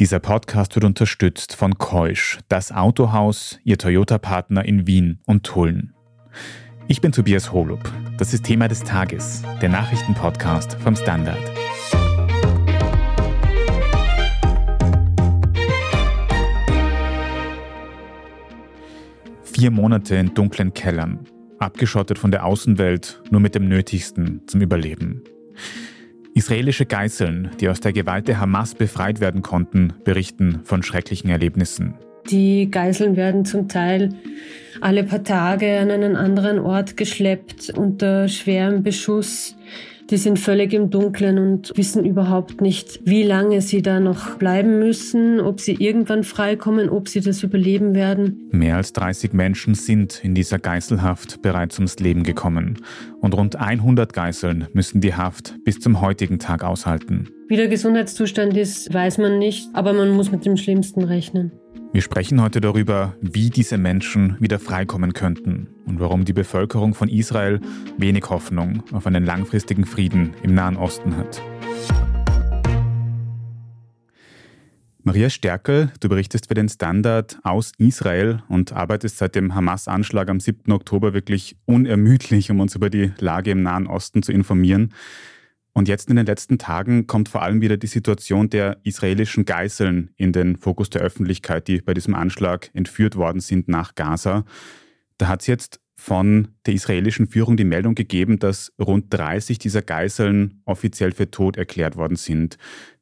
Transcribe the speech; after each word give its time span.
Dieser 0.00 0.18
Podcast 0.18 0.74
wird 0.76 0.86
unterstützt 0.86 1.54
von 1.54 1.76
Keusch, 1.76 2.38
das 2.48 2.72
Autohaus, 2.72 3.58
ihr 3.64 3.76
Toyota-Partner 3.76 4.64
in 4.64 4.86
Wien 4.86 5.18
und 5.26 5.44
Tulln. 5.44 5.92
Ich 6.88 7.02
bin 7.02 7.12
Tobias 7.12 7.52
Holub. 7.52 7.92
Das 8.16 8.32
ist 8.32 8.46
Thema 8.46 8.66
des 8.66 8.82
Tages, 8.82 9.42
der 9.60 9.68
Nachrichtenpodcast 9.68 10.78
vom 10.80 10.96
Standard. 10.96 11.36
Vier 19.42 19.70
Monate 19.70 20.16
in 20.16 20.32
dunklen 20.32 20.72
Kellern, 20.72 21.26
abgeschottet 21.58 22.18
von 22.18 22.30
der 22.30 22.46
Außenwelt, 22.46 23.22
nur 23.30 23.42
mit 23.42 23.54
dem 23.54 23.68
Nötigsten 23.68 24.40
zum 24.46 24.62
Überleben. 24.62 25.22
Israelische 26.34 26.86
Geiseln, 26.86 27.50
die 27.60 27.68
aus 27.68 27.80
der 27.80 27.92
Gewalt 27.92 28.28
der 28.28 28.40
Hamas 28.40 28.74
befreit 28.74 29.20
werden 29.20 29.42
konnten, 29.42 29.92
berichten 30.04 30.60
von 30.64 30.82
schrecklichen 30.82 31.30
Erlebnissen. 31.30 31.94
Die 32.30 32.70
Geiseln 32.70 33.16
werden 33.16 33.44
zum 33.44 33.68
Teil 33.68 34.10
alle 34.80 35.04
paar 35.04 35.24
Tage 35.24 35.78
an 35.80 35.90
einen 35.90 36.16
anderen 36.16 36.58
Ort 36.58 36.96
geschleppt 36.96 37.70
unter 37.76 38.28
schwerem 38.28 38.82
Beschuss. 38.82 39.56
Die 40.10 40.16
sind 40.16 40.40
völlig 40.40 40.72
im 40.72 40.90
Dunkeln 40.90 41.38
und 41.38 41.72
wissen 41.76 42.04
überhaupt 42.04 42.60
nicht, 42.60 43.00
wie 43.04 43.22
lange 43.22 43.60
sie 43.60 43.80
da 43.80 44.00
noch 44.00 44.38
bleiben 44.38 44.80
müssen, 44.80 45.38
ob 45.38 45.60
sie 45.60 45.74
irgendwann 45.74 46.24
freikommen, 46.24 46.88
ob 46.88 47.08
sie 47.08 47.20
das 47.20 47.44
überleben 47.44 47.94
werden. 47.94 48.48
Mehr 48.50 48.76
als 48.76 48.92
30 48.92 49.32
Menschen 49.32 49.74
sind 49.74 50.24
in 50.24 50.34
dieser 50.34 50.58
Geiselhaft 50.58 51.42
bereits 51.42 51.78
ums 51.78 52.00
Leben 52.00 52.24
gekommen. 52.24 52.78
Und 53.20 53.36
rund 53.36 53.54
100 53.54 54.12
Geiseln 54.12 54.66
müssen 54.72 55.00
die 55.00 55.14
Haft 55.14 55.54
bis 55.64 55.78
zum 55.78 56.00
heutigen 56.00 56.40
Tag 56.40 56.64
aushalten. 56.64 57.28
Wie 57.46 57.56
der 57.56 57.68
Gesundheitszustand 57.68 58.56
ist, 58.56 58.92
weiß 58.92 59.18
man 59.18 59.38
nicht, 59.38 59.68
aber 59.74 59.92
man 59.92 60.10
muss 60.10 60.32
mit 60.32 60.44
dem 60.44 60.56
Schlimmsten 60.56 61.04
rechnen. 61.04 61.52
Wir 61.92 62.02
sprechen 62.02 62.40
heute 62.40 62.60
darüber, 62.60 63.16
wie 63.20 63.50
diese 63.50 63.76
Menschen 63.76 64.36
wieder 64.38 64.60
freikommen 64.60 65.12
könnten 65.12 65.66
und 65.86 65.98
warum 65.98 66.24
die 66.24 66.32
Bevölkerung 66.32 66.94
von 66.94 67.08
Israel 67.08 67.60
wenig 67.98 68.30
Hoffnung 68.30 68.84
auf 68.92 69.08
einen 69.08 69.24
langfristigen 69.24 69.84
Frieden 69.84 70.34
im 70.44 70.54
Nahen 70.54 70.76
Osten 70.76 71.16
hat. 71.16 71.42
Maria 75.02 75.30
Stärkel, 75.30 75.90
du 75.98 76.08
berichtest 76.08 76.46
für 76.46 76.54
den 76.54 76.68
Standard 76.68 77.40
aus 77.42 77.72
Israel 77.78 78.44
und 78.48 78.72
arbeitest 78.72 79.18
seit 79.18 79.34
dem 79.34 79.56
Hamas-Anschlag 79.56 80.30
am 80.30 80.38
7. 80.38 80.70
Oktober 80.70 81.12
wirklich 81.12 81.56
unermüdlich, 81.64 82.52
um 82.52 82.60
uns 82.60 82.76
über 82.76 82.88
die 82.88 83.10
Lage 83.18 83.50
im 83.50 83.64
Nahen 83.64 83.88
Osten 83.88 84.22
zu 84.22 84.30
informieren. 84.30 84.94
Und 85.72 85.88
jetzt 85.88 86.10
in 86.10 86.16
den 86.16 86.26
letzten 86.26 86.58
Tagen 86.58 87.06
kommt 87.06 87.28
vor 87.28 87.42
allem 87.42 87.60
wieder 87.60 87.76
die 87.76 87.86
Situation 87.86 88.50
der 88.50 88.78
israelischen 88.82 89.44
Geiseln 89.44 90.10
in 90.16 90.32
den 90.32 90.56
Fokus 90.56 90.90
der 90.90 91.02
Öffentlichkeit, 91.02 91.68
die 91.68 91.80
bei 91.80 91.94
diesem 91.94 92.14
Anschlag 92.14 92.70
entführt 92.74 93.16
worden 93.16 93.40
sind 93.40 93.68
nach 93.68 93.94
Gaza. 93.94 94.44
Da 95.18 95.28
hat 95.28 95.42
es 95.42 95.46
jetzt 95.46 95.80
von 95.94 96.48
der 96.66 96.74
israelischen 96.74 97.26
Führung 97.26 97.56
die 97.56 97.64
Meldung 97.64 97.94
gegeben, 97.94 98.38
dass 98.38 98.72
rund 98.80 99.12
30 99.12 99.58
dieser 99.58 99.82
Geiseln 99.82 100.62
offiziell 100.64 101.12
für 101.12 101.30
tot 101.30 101.56
erklärt 101.56 101.96
worden 101.96 102.16
sind. 102.16 102.56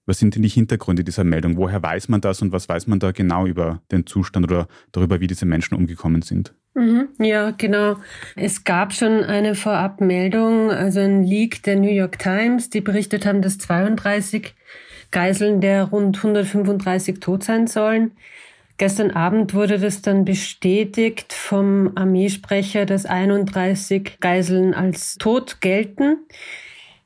Was 0.08 0.18
sind 0.18 0.34
denn 0.34 0.42
die 0.42 0.48
Hintergründe 0.48 1.04
dieser 1.04 1.22
Meldung? 1.22 1.58
Woher 1.58 1.82
weiß 1.82 2.08
man 2.08 2.22
das 2.22 2.40
und 2.40 2.50
was 2.50 2.66
weiß 2.66 2.86
man 2.86 2.98
da 2.98 3.12
genau 3.12 3.44
über 3.44 3.82
den 3.92 4.06
Zustand 4.06 4.46
oder 4.46 4.66
darüber, 4.90 5.20
wie 5.20 5.26
diese 5.26 5.44
Menschen 5.44 5.74
umgekommen 5.74 6.22
sind? 6.22 6.54
Mhm, 6.72 7.08
ja, 7.18 7.50
genau. 7.50 7.96
Es 8.34 8.64
gab 8.64 8.94
schon 8.94 9.22
eine 9.22 9.54
Vorabmeldung, 9.54 10.70
also 10.70 11.00
ein 11.00 11.24
Leak 11.24 11.62
der 11.64 11.76
New 11.76 11.90
York 11.90 12.18
Times, 12.18 12.70
die 12.70 12.80
berichtet 12.80 13.26
haben, 13.26 13.42
dass 13.42 13.58
32 13.58 14.54
Geiseln 15.10 15.60
der 15.60 15.84
rund 15.84 16.16
135 16.16 17.20
tot 17.20 17.44
sein 17.44 17.66
sollen. 17.66 18.12
Gestern 18.78 19.10
Abend 19.10 19.52
wurde 19.52 19.78
das 19.78 20.00
dann 20.00 20.24
bestätigt 20.24 21.34
vom 21.34 21.92
Armeesprecher, 21.96 22.86
dass 22.86 23.04
31 23.04 24.20
Geiseln 24.20 24.72
als 24.72 25.16
tot 25.16 25.60
gelten. 25.60 26.16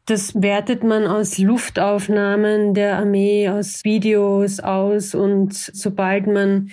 Das 0.07 0.43
wertet 0.43 0.83
man 0.83 1.07
aus 1.07 1.39
Luftaufnahmen 1.39 2.75
der 2.75 2.99
Armee, 2.99 3.49
aus 3.49 3.85
Videos 3.85 4.59
aus 4.59 5.15
und 5.15 5.55
sobald 5.55 6.27
man 6.27 6.71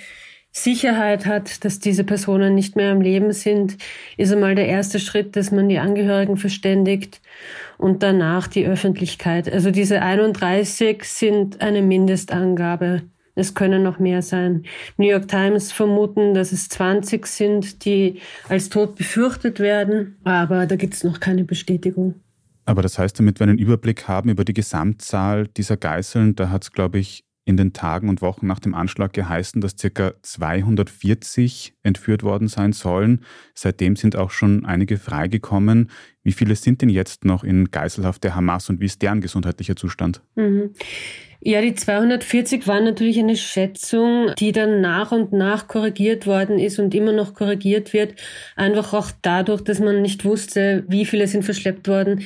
Sicherheit 0.51 1.27
hat, 1.27 1.63
dass 1.63 1.79
diese 1.79 2.03
Personen 2.03 2.55
nicht 2.55 2.75
mehr 2.75 2.91
am 2.91 3.01
Leben 3.01 3.31
sind, 3.31 3.77
ist 4.17 4.31
einmal 4.31 4.55
der 4.55 4.67
erste 4.67 4.99
Schritt, 4.99 5.35
dass 5.35 5.51
man 5.51 5.69
die 5.69 5.77
Angehörigen 5.77 6.37
verständigt 6.37 7.21
und 7.77 8.01
danach 8.01 8.47
die 8.47 8.65
Öffentlichkeit. 8.65 9.51
Also 9.51 9.69
diese 9.69 10.01
31 10.01 11.03
sind 11.03 11.61
eine 11.61 11.83
Mindestangabe. 11.83 13.03
Es 13.35 13.53
können 13.53 13.83
noch 13.83 13.99
mehr 13.99 14.23
sein. 14.23 14.63
New 14.97 15.07
York 15.07 15.27
Times 15.27 15.71
vermuten, 15.71 16.33
dass 16.33 16.51
es 16.51 16.67
20 16.67 17.27
sind, 17.27 17.85
die 17.85 18.19
als 18.49 18.69
tot 18.69 18.95
befürchtet 18.95 19.59
werden, 19.59 20.17
aber 20.23 20.65
da 20.65 20.75
gibt 20.75 20.95
es 20.95 21.03
noch 21.03 21.19
keine 21.19 21.43
Bestätigung. 21.43 22.15
Aber 22.69 22.83
das 22.83 22.99
heißt, 22.99 23.17
damit 23.17 23.39
wir 23.39 23.47
einen 23.47 23.57
Überblick 23.57 24.07
haben 24.07 24.29
über 24.29 24.45
die 24.45 24.53
Gesamtzahl 24.53 25.47
dieser 25.47 25.75
Geiseln, 25.75 26.35
da 26.35 26.51
hat 26.51 26.65
es, 26.65 26.71
glaube 26.71 26.99
ich, 26.99 27.23
in 27.43 27.57
den 27.57 27.73
Tagen 27.73 28.09
und 28.09 28.21
Wochen 28.21 28.45
nach 28.45 28.59
dem 28.59 28.75
Anschlag 28.75 29.11
geheißen, 29.11 29.59
dass 29.59 29.75
ca. 29.75 30.13
240 30.21 31.73
entführt 31.81 32.21
worden 32.21 32.47
sein 32.47 32.71
sollen. 32.71 33.25
Seitdem 33.55 33.95
sind 33.95 34.15
auch 34.15 34.29
schon 34.29 34.65
einige 34.65 34.97
freigekommen. 34.97 35.89
Wie 36.21 36.31
viele 36.31 36.55
sind 36.55 36.83
denn 36.83 36.89
jetzt 36.89 37.25
noch 37.25 37.43
in 37.43 37.71
Geiselhaft 37.71 38.23
der 38.23 38.35
Hamas 38.35 38.69
und 38.69 38.79
wie 38.81 38.85
ist 38.85 39.01
deren 39.01 39.21
gesundheitlicher 39.21 39.75
Zustand? 39.75 40.21
Mhm. 40.35 40.75
Ja, 41.41 41.61
die 41.61 41.73
240 41.73 42.67
waren 42.67 42.83
natürlich 42.83 43.17
eine 43.17 43.37
Schätzung, 43.37 44.31
die 44.37 44.51
dann 44.51 44.81
nach 44.81 45.11
und 45.11 45.33
nach 45.33 45.67
korrigiert 45.67 46.27
worden 46.27 46.59
ist 46.59 46.77
und 46.77 46.93
immer 46.93 47.13
noch 47.13 47.33
korrigiert 47.33 47.93
wird. 47.93 48.13
Einfach 48.55 48.93
auch 48.93 49.09
dadurch, 49.23 49.63
dass 49.63 49.79
man 49.79 50.03
nicht 50.03 50.23
wusste, 50.23 50.83
wie 50.87 51.05
viele 51.05 51.25
sind 51.25 51.43
verschleppt 51.43 51.87
worden 51.87 52.25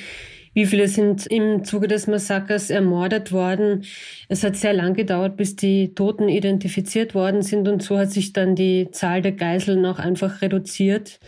wie 0.54 0.66
viele 0.66 0.88
sind 0.88 1.26
im 1.28 1.64
Zuge 1.64 1.88
des 1.88 2.08
Massakers 2.08 2.70
ermordet 2.70 3.32
worden? 3.32 3.84
Es 4.30 4.44
hat 4.44 4.56
sehr 4.56 4.74
lang 4.74 4.94
gedauert, 4.94 5.38
bis 5.38 5.56
die 5.56 5.94
Toten 5.96 6.30
identifiziert 6.30 7.16
worden 7.16 7.42
sind 7.42 7.68
und 7.68 7.82
so 7.82 7.98
hat 7.98 8.12
sich 8.12 8.34
dann 8.34 8.56
die 8.56 8.90
Zahl 8.92 9.22
der 9.22 9.32
Geiseln 9.32 9.86
auch 9.86 10.00
einfach 10.00 10.42
reduziert 10.42 11.20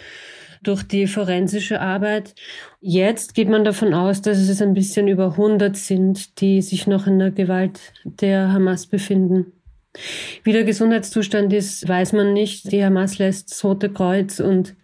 durch 0.63 0.83
die 0.83 1.07
forensische 1.07 1.79
Arbeit. 1.79 2.35
Jetzt 2.81 3.35
geht 3.35 3.49
man 3.49 3.63
davon 3.63 3.93
aus, 3.93 4.21
dass 4.21 4.37
es 4.37 4.61
ein 4.61 4.73
bisschen 4.73 5.07
über 5.07 5.31
100 5.31 5.75
sind, 5.75 6.41
die 6.41 6.61
sich 6.61 6.87
noch 6.87 7.07
in 7.07 7.19
der 7.19 7.31
Gewalt 7.31 7.79
der 8.03 8.51
Hamas 8.51 8.87
befinden. 8.87 9.51
Wie 10.43 10.51
der 10.51 10.63
Gesundheitszustand 10.63 11.53
ist, 11.53 11.87
weiß 11.87 12.13
man 12.13 12.33
nicht. 12.33 12.71
Die 12.71 12.83
Hamas 12.83 13.17
lässt 13.17 13.51
das 13.51 13.63
Rote 13.63 13.89
Kreuz 13.89 14.39
und 14.39 14.75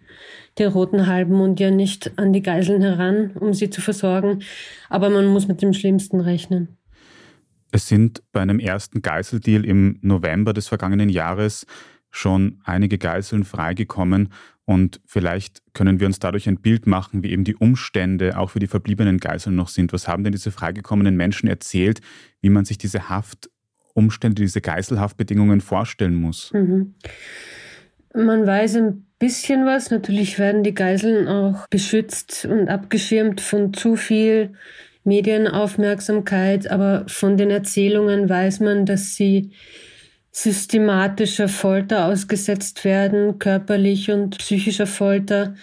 den 0.58 0.68
roten 0.68 1.06
Halbmond 1.06 1.60
ja 1.60 1.70
nicht 1.70 2.18
an 2.18 2.32
die 2.32 2.42
Geiseln 2.42 2.82
heran, 2.82 3.32
um 3.34 3.54
sie 3.54 3.70
zu 3.70 3.80
versorgen. 3.80 4.40
Aber 4.88 5.10
man 5.10 5.26
muss 5.26 5.48
mit 5.48 5.62
dem 5.62 5.72
Schlimmsten 5.72 6.20
rechnen. 6.20 6.76
Es 7.70 7.88
sind 7.88 8.22
bei 8.32 8.40
einem 8.40 8.58
ersten 8.58 9.00
Geiseldeal 9.00 9.64
im 9.64 9.98
November 10.02 10.52
des 10.52 10.68
vergangenen 10.68 11.08
Jahres 11.08 11.66
schon 12.10 12.60
einige 12.64 12.98
Geiseln 12.98 13.44
freigekommen 13.44 14.28
und 14.64 15.00
vielleicht 15.06 15.62
können 15.74 15.98
wir 15.98 16.06
uns 16.06 16.18
dadurch 16.18 16.48
ein 16.48 16.58
Bild 16.58 16.86
machen, 16.86 17.22
wie 17.22 17.30
eben 17.30 17.44
die 17.44 17.56
Umstände 17.56 18.38
auch 18.38 18.50
für 18.50 18.60
die 18.60 18.66
verbliebenen 18.66 19.18
Geiseln 19.18 19.56
noch 19.56 19.68
sind. 19.68 19.92
Was 19.92 20.06
haben 20.06 20.22
denn 20.22 20.32
diese 20.32 20.52
freigekommenen 20.52 21.16
Menschen 21.16 21.48
erzählt, 21.48 22.00
wie 22.40 22.50
man 22.50 22.64
sich 22.64 22.78
diese 22.78 23.08
Haftumstände, 23.08 24.42
diese 24.42 24.60
Geiselhaftbedingungen 24.60 25.60
vorstellen 25.60 26.14
muss? 26.14 26.52
Mhm. 26.52 26.94
Man 28.14 28.46
weiß 28.46 28.76
ein 28.76 29.06
bisschen 29.18 29.64
was. 29.64 29.90
Natürlich 29.90 30.38
werden 30.38 30.62
die 30.62 30.74
Geiseln 30.74 31.28
auch 31.28 31.66
beschützt 31.68 32.44
und 32.44 32.68
abgeschirmt 32.68 33.40
von 33.40 33.72
zu 33.72 33.96
viel 33.96 34.54
Medienaufmerksamkeit, 35.04 36.70
aber 36.70 37.04
von 37.08 37.36
den 37.36 37.50
Erzählungen 37.50 38.28
weiß 38.28 38.60
man, 38.60 38.86
dass 38.86 39.14
sie 39.14 39.50
systematischer 40.32 41.48
Folter 41.48 42.06
ausgesetzt 42.06 42.84
werden, 42.84 43.38
körperlich 43.38 44.10
und 44.10 44.38
psychischer 44.38 44.86
Folter. 44.86 45.54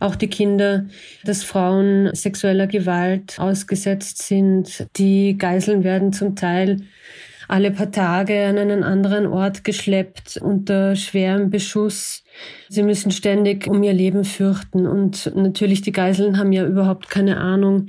Auch 0.00 0.14
die 0.14 0.28
Kinder, 0.28 0.86
dass 1.24 1.42
Frauen 1.42 2.14
sexueller 2.14 2.66
Gewalt 2.66 3.38
ausgesetzt 3.38 4.22
sind. 4.22 4.86
Die 4.96 5.36
Geiseln 5.38 5.82
werden 5.82 6.12
zum 6.12 6.36
Teil 6.36 6.82
alle 7.48 7.70
paar 7.70 7.90
Tage 7.90 8.46
an 8.46 8.58
einen 8.58 8.82
anderen 8.84 9.26
Ort 9.26 9.64
geschleppt 9.64 10.36
unter 10.36 10.94
schwerem 10.94 11.48
Beschuss. 11.48 12.22
Sie 12.68 12.82
müssen 12.82 13.10
ständig 13.10 13.66
um 13.66 13.82
ihr 13.82 13.94
Leben 13.94 14.24
fürchten. 14.24 14.86
Und 14.86 15.32
natürlich, 15.34 15.80
die 15.80 15.92
Geiseln 15.92 16.38
haben 16.38 16.52
ja 16.52 16.66
überhaupt 16.66 17.08
keine 17.08 17.38
Ahnung, 17.38 17.86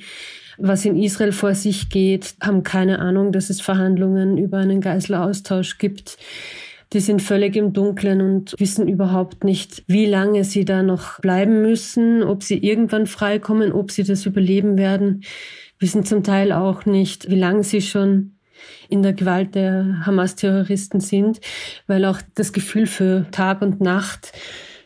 was 0.57 0.85
in 0.85 0.95
Israel 0.95 1.33
vor 1.33 1.53
sich 1.55 1.89
geht, 1.89 2.35
haben 2.41 2.63
keine 2.63 2.99
Ahnung, 2.99 3.31
dass 3.31 3.49
es 3.49 3.61
Verhandlungen 3.61 4.37
über 4.37 4.57
einen 4.57 4.81
Geiselaustausch 4.81 5.77
gibt. 5.77 6.17
Die 6.93 7.01
sind 7.01 7.21
völlig 7.21 7.55
im 7.55 7.71
Dunkeln 7.73 8.21
und 8.21 8.55
wissen 8.57 8.87
überhaupt 8.87 9.43
nicht, 9.43 9.83
wie 9.87 10.05
lange 10.05 10.43
sie 10.43 10.65
da 10.65 10.83
noch 10.83 11.19
bleiben 11.19 11.61
müssen, 11.61 12.23
ob 12.23 12.43
sie 12.43 12.57
irgendwann 12.57 13.07
freikommen, 13.07 13.71
ob 13.73 13.91
sie 13.91 14.03
das 14.03 14.25
überleben 14.25 14.77
werden, 14.77 15.21
wissen 15.79 16.03
zum 16.03 16.23
Teil 16.23 16.51
auch 16.51 16.85
nicht, 16.85 17.29
wie 17.29 17.35
lange 17.35 17.63
sie 17.63 17.81
schon 17.81 18.38
in 18.89 19.03
der 19.03 19.13
Gewalt 19.13 19.55
der 19.55 20.05
Hamas-Terroristen 20.05 20.99
sind, 20.99 21.39
weil 21.87 22.05
auch 22.05 22.19
das 22.35 22.53
Gefühl 22.53 22.87
für 22.87 23.25
Tag 23.31 23.61
und 23.61 23.81
Nacht 23.81 24.33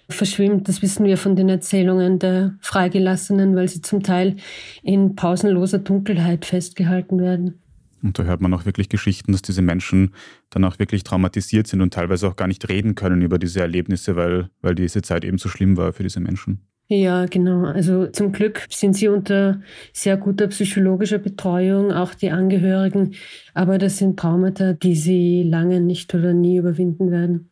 verschwimmt. 0.10 0.68
Das 0.68 0.82
wissen 0.82 1.06
wir 1.06 1.18
von 1.18 1.36
den 1.36 1.50
Erzählungen 1.50 2.20
der 2.20 2.56
Freigelassenen, 2.60 3.56
weil 3.56 3.68
sie 3.68 3.82
zum 3.82 4.04
Teil 4.04 4.36
in 4.82 5.16
pausenloser 5.16 5.80
Dunkelheit 5.80 6.46
festgehalten 6.46 7.20
werden. 7.20 7.60
Und 8.02 8.20
da 8.20 8.24
hört 8.24 8.42
man 8.42 8.54
auch 8.54 8.66
wirklich 8.66 8.90
Geschichten, 8.90 9.32
dass 9.32 9.42
diese 9.42 9.62
Menschen 9.62 10.14
dann 10.50 10.66
auch 10.66 10.78
wirklich 10.78 11.06
traumatisiert 11.06 11.68
sind 11.68 11.82
und 11.82 11.94
teilweise 11.94 12.28
auch 12.28 12.36
gar 12.36 12.48
nicht 12.48 12.68
reden 12.68 12.96
können 12.96 13.22
über 13.22 13.40
diese 13.40 13.62
Erlebnisse, 13.62 14.18
weil, 14.18 14.50
weil 14.62 14.76
diese 14.76 15.02
Zeit 15.02 15.24
eben 15.24 15.38
so 15.38 15.48
schlimm 15.48 15.78
war 15.78 15.94
für 15.94 16.04
diese 16.04 16.20
Menschen. 16.20 16.68
Ja, 16.88 17.26
genau. 17.26 17.66
Also 17.66 18.08
zum 18.08 18.32
Glück 18.32 18.68
sind 18.70 18.96
sie 18.96 19.08
unter 19.08 19.62
sehr 19.94 20.18
guter 20.18 20.48
psychologischer 20.48 21.18
Betreuung, 21.18 21.92
auch 21.92 22.14
die 22.14 22.30
Angehörigen. 22.30 23.16
Aber 23.54 23.78
das 23.78 23.98
sind 23.98 24.20
Traumata, 24.20 24.74
die 24.74 24.96
sie 24.96 25.44
lange 25.44 25.80
nicht 25.80 26.14
oder 26.14 26.34
nie 26.34 26.58
überwinden 26.58 27.10
werden. 27.10 27.50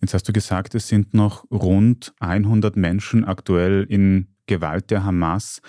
Jetzt 0.00 0.14
hast 0.14 0.28
du 0.28 0.32
gesagt, 0.32 0.74
es 0.74 0.88
sind 0.88 1.14
noch 1.14 1.44
rund 1.50 2.12
100 2.20 2.76
Menschen 2.76 3.24
aktuell 3.24 3.86
in 3.88 4.28
Gewalt 4.46 4.90
der 4.90 5.04
Hamas. 5.04 5.60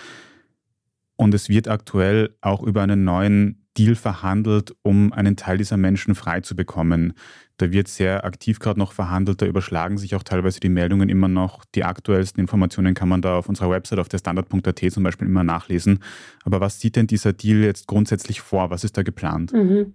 Und 1.16 1.34
es 1.34 1.50
wird 1.50 1.68
aktuell 1.68 2.36
auch 2.42 2.64
über 2.64 2.82
einen 2.82 3.04
neuen 3.04 3.63
Deal 3.78 3.96
verhandelt, 3.96 4.76
um 4.82 5.14
einen 5.14 5.36
Teil 5.36 5.58
dieser 5.58 5.78
Menschen 5.78 6.16
frei 6.16 6.42
zu 6.42 6.56
bekommen. 6.56 7.14
Da 7.58 7.72
wird 7.72 7.88
sehr 7.88 8.26
aktiv 8.26 8.60
gerade 8.60 8.80
noch 8.80 8.94
verhandelt, 8.94 9.42
da 9.42 9.46
überschlagen 9.46 9.98
sich 9.98 10.16
auch 10.16 10.24
teilweise 10.24 10.60
die 10.60 10.70
Meldungen 10.70 11.10
immer 11.10 11.28
noch. 11.28 11.66
Die 11.76 11.84
aktuellsten 11.84 12.40
Informationen 12.40 12.94
kann 12.94 13.10
man 13.10 13.22
da 13.22 13.38
auf 13.38 13.48
unserer 13.48 13.70
Website 13.70 14.00
auf 14.00 14.10
der 14.10 14.18
standard.at 14.18 14.92
zum 14.92 15.04
Beispiel 15.04 15.28
immer 15.28 15.44
nachlesen. 15.44 16.00
Aber 16.44 16.62
was 16.62 16.80
sieht 16.80 16.96
denn 16.96 17.08
dieser 17.08 17.34
Deal 17.34 17.60
jetzt 17.60 17.88
grundsätzlich 17.88 18.42
vor? 18.42 18.70
Was 18.70 18.84
ist 18.84 18.98
da 18.98 19.04
geplant? 19.04 19.54
Mhm. 19.54 19.94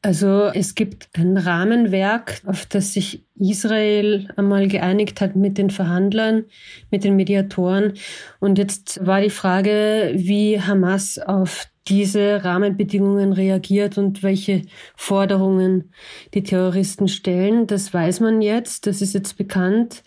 Also 0.00 0.44
es 0.54 0.76
gibt 0.76 1.08
ein 1.14 1.36
Rahmenwerk, 1.36 2.40
auf 2.46 2.66
das 2.66 2.92
sich 2.92 3.24
Israel 3.34 4.28
einmal 4.36 4.68
geeinigt 4.68 5.20
hat 5.20 5.34
mit 5.34 5.58
den 5.58 5.70
Verhandlern, 5.70 6.44
mit 6.90 7.02
den 7.02 7.16
Mediatoren. 7.16 7.94
Und 8.38 8.58
jetzt 8.58 9.04
war 9.04 9.20
die 9.20 9.30
Frage, 9.30 10.12
wie 10.14 10.60
Hamas 10.60 11.18
auf 11.18 11.66
diese 11.88 12.44
Rahmenbedingungen 12.44 13.32
reagiert 13.32 13.98
und 13.98 14.22
welche 14.22 14.62
Forderungen 14.96 15.92
die 16.34 16.42
Terroristen 16.42 17.08
stellen. 17.08 17.66
Das 17.66 17.92
weiß 17.92 18.20
man 18.20 18.42
jetzt, 18.42 18.86
das 18.86 19.02
ist 19.02 19.14
jetzt 19.14 19.36
bekannt. 19.36 20.02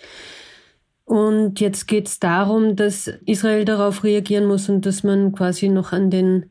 Und 1.06 1.60
jetzt 1.60 1.88
geht 1.88 2.07
es 2.07 2.19
darum, 2.19 2.75
dass 2.75 3.07
Israel 3.25 3.66
darauf 3.66 4.04
reagieren 4.04 4.45
muss 4.45 4.69
und 4.69 4.86
dass 4.86 5.04
man 5.04 5.33
quasi 5.33 5.68
noch 5.68 5.92
an 5.92 6.10
den 6.10 6.45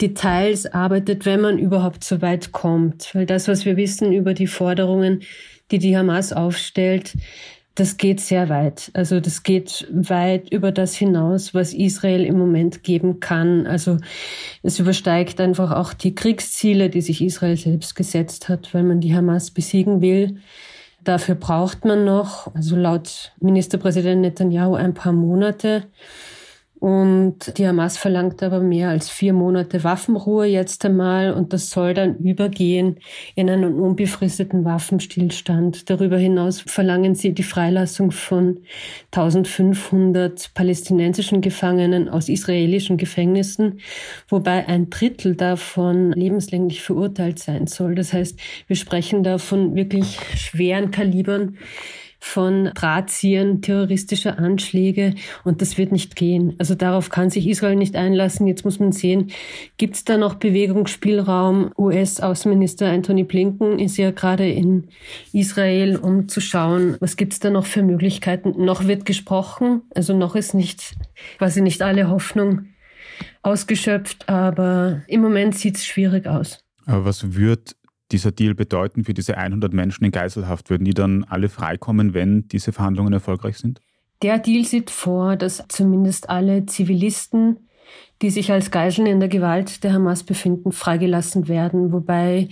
Details 0.00 0.66
arbeitet, 0.66 1.26
wenn 1.26 1.40
man 1.40 1.58
überhaupt 1.58 2.02
so 2.02 2.22
weit 2.22 2.52
kommt. 2.52 3.14
Weil 3.14 3.26
das, 3.26 3.48
was 3.48 3.64
wir 3.64 3.76
wissen 3.76 4.12
über 4.12 4.34
die 4.34 4.46
Forderungen, 4.46 5.22
die 5.70 5.78
die 5.78 5.96
Hamas 5.96 6.32
aufstellt, 6.32 7.14
das 7.74 7.96
geht 7.96 8.20
sehr 8.20 8.48
weit. 8.48 8.90
Also 8.94 9.20
das 9.20 9.42
geht 9.42 9.86
weit 9.90 10.52
über 10.52 10.72
das 10.72 10.94
hinaus, 10.94 11.54
was 11.54 11.72
Israel 11.72 12.24
im 12.24 12.38
Moment 12.38 12.82
geben 12.82 13.20
kann. 13.20 13.66
Also 13.66 13.98
es 14.62 14.78
übersteigt 14.78 15.40
einfach 15.40 15.72
auch 15.72 15.94
die 15.94 16.14
Kriegsziele, 16.14 16.90
die 16.90 17.00
sich 17.00 17.22
Israel 17.22 17.56
selbst 17.56 17.94
gesetzt 17.94 18.48
hat, 18.48 18.74
weil 18.74 18.82
man 18.82 19.00
die 19.00 19.14
Hamas 19.14 19.50
besiegen 19.50 20.00
will. 20.00 20.38
Dafür 21.04 21.34
braucht 21.34 21.84
man 21.84 22.04
noch, 22.04 22.54
also 22.54 22.76
laut 22.76 23.32
Ministerpräsident 23.40 24.20
Netanyahu, 24.20 24.74
ein 24.74 24.92
paar 24.92 25.12
Monate. 25.12 25.84
Und 26.80 27.58
die 27.58 27.68
Hamas 27.68 27.98
verlangt 27.98 28.42
aber 28.42 28.60
mehr 28.60 28.88
als 28.88 29.10
vier 29.10 29.34
Monate 29.34 29.84
Waffenruhe 29.84 30.46
jetzt 30.46 30.82
einmal 30.86 31.34
und 31.34 31.52
das 31.52 31.68
soll 31.68 31.92
dann 31.92 32.16
übergehen 32.16 32.96
in 33.34 33.50
einen 33.50 33.74
unbefristeten 33.74 34.64
Waffenstillstand. 34.64 35.90
Darüber 35.90 36.16
hinaus 36.16 36.62
verlangen 36.62 37.14
sie 37.14 37.34
die 37.34 37.42
Freilassung 37.42 38.12
von 38.12 38.60
1500 39.12 40.54
palästinensischen 40.54 41.42
Gefangenen 41.42 42.08
aus 42.08 42.30
israelischen 42.30 42.96
Gefängnissen, 42.96 43.80
wobei 44.30 44.66
ein 44.66 44.88
Drittel 44.88 45.36
davon 45.36 46.12
lebenslänglich 46.12 46.80
verurteilt 46.80 47.40
sein 47.40 47.66
soll. 47.66 47.94
Das 47.94 48.14
heißt, 48.14 48.40
wir 48.68 48.76
sprechen 48.76 49.22
da 49.22 49.36
von 49.36 49.74
wirklich 49.74 50.18
schweren 50.34 50.90
Kalibern 50.90 51.58
von 52.20 52.70
Drahtziehern 52.74 53.62
terroristischer 53.62 54.38
Anschläge 54.38 55.14
und 55.42 55.62
das 55.62 55.78
wird 55.78 55.90
nicht 55.90 56.16
gehen. 56.16 56.54
Also 56.58 56.74
darauf 56.74 57.08
kann 57.08 57.30
sich 57.30 57.48
Israel 57.48 57.76
nicht 57.76 57.96
einlassen. 57.96 58.46
Jetzt 58.46 58.64
muss 58.64 58.78
man 58.78 58.92
sehen, 58.92 59.30
gibt 59.78 59.96
es 59.96 60.04
da 60.04 60.18
noch 60.18 60.34
Bewegungsspielraum? 60.34 61.72
US-Außenminister 61.78 62.90
Anthony 62.90 63.24
Blinken 63.24 63.78
ist 63.78 63.96
ja 63.96 64.10
gerade 64.10 64.48
in 64.48 64.88
Israel, 65.32 65.96
um 65.96 66.28
zu 66.28 66.40
schauen, 66.40 66.96
was 67.00 67.16
gibt 67.16 67.32
es 67.32 67.40
da 67.40 67.50
noch 67.50 67.66
für 67.66 67.82
Möglichkeiten. 67.82 68.64
Noch 68.64 68.86
wird 68.86 69.06
gesprochen, 69.06 69.82
also 69.94 70.16
noch 70.16 70.36
ist 70.36 70.54
nicht, 70.54 70.94
quasi 71.38 71.62
nicht 71.62 71.82
alle 71.82 72.10
Hoffnung 72.10 72.66
ausgeschöpft, 73.42 74.28
aber 74.28 75.02
im 75.06 75.22
Moment 75.22 75.56
sieht 75.56 75.76
es 75.76 75.86
schwierig 75.86 76.26
aus. 76.26 76.62
Aber 76.86 77.04
was 77.04 77.34
wird 77.34 77.76
dieser 78.12 78.32
Deal 78.32 78.54
bedeuten 78.54 79.04
für 79.04 79.14
diese 79.14 79.36
100 79.36 79.72
Menschen 79.72 80.04
in 80.04 80.10
Geiselhaft? 80.10 80.70
Würden 80.70 80.84
die 80.84 80.94
dann 80.94 81.24
alle 81.24 81.48
freikommen, 81.48 82.14
wenn 82.14 82.48
diese 82.48 82.72
Verhandlungen 82.72 83.12
erfolgreich 83.12 83.58
sind? 83.58 83.80
Der 84.22 84.38
Deal 84.38 84.64
sieht 84.64 84.90
vor, 84.90 85.36
dass 85.36 85.64
zumindest 85.68 86.28
alle 86.28 86.66
Zivilisten, 86.66 87.68
die 88.22 88.30
sich 88.30 88.52
als 88.52 88.70
Geiseln 88.70 89.06
in 89.06 89.20
der 89.20 89.28
Gewalt 89.28 89.82
der 89.82 89.94
Hamas 89.94 90.22
befinden, 90.22 90.72
freigelassen 90.72 91.48
werden, 91.48 91.92
wobei 91.92 92.48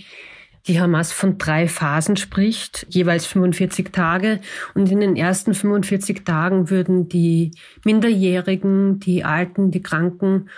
die 0.67 0.79
Hamas 0.79 1.11
von 1.11 1.37
drei 1.37 1.67
Phasen 1.67 2.17
spricht, 2.17 2.85
jeweils 2.89 3.25
45 3.25 3.91
Tage. 3.91 4.39
Und 4.75 4.91
in 4.91 4.99
den 4.99 5.15
ersten 5.15 5.53
45 5.53 6.25
Tagen 6.25 6.69
würden 6.69 7.07
die 7.07 7.51
Minderjährigen, 7.85 8.99
die 8.99 9.23
Alten, 9.23 9.71
die 9.71 9.81
Kranken 9.81 10.49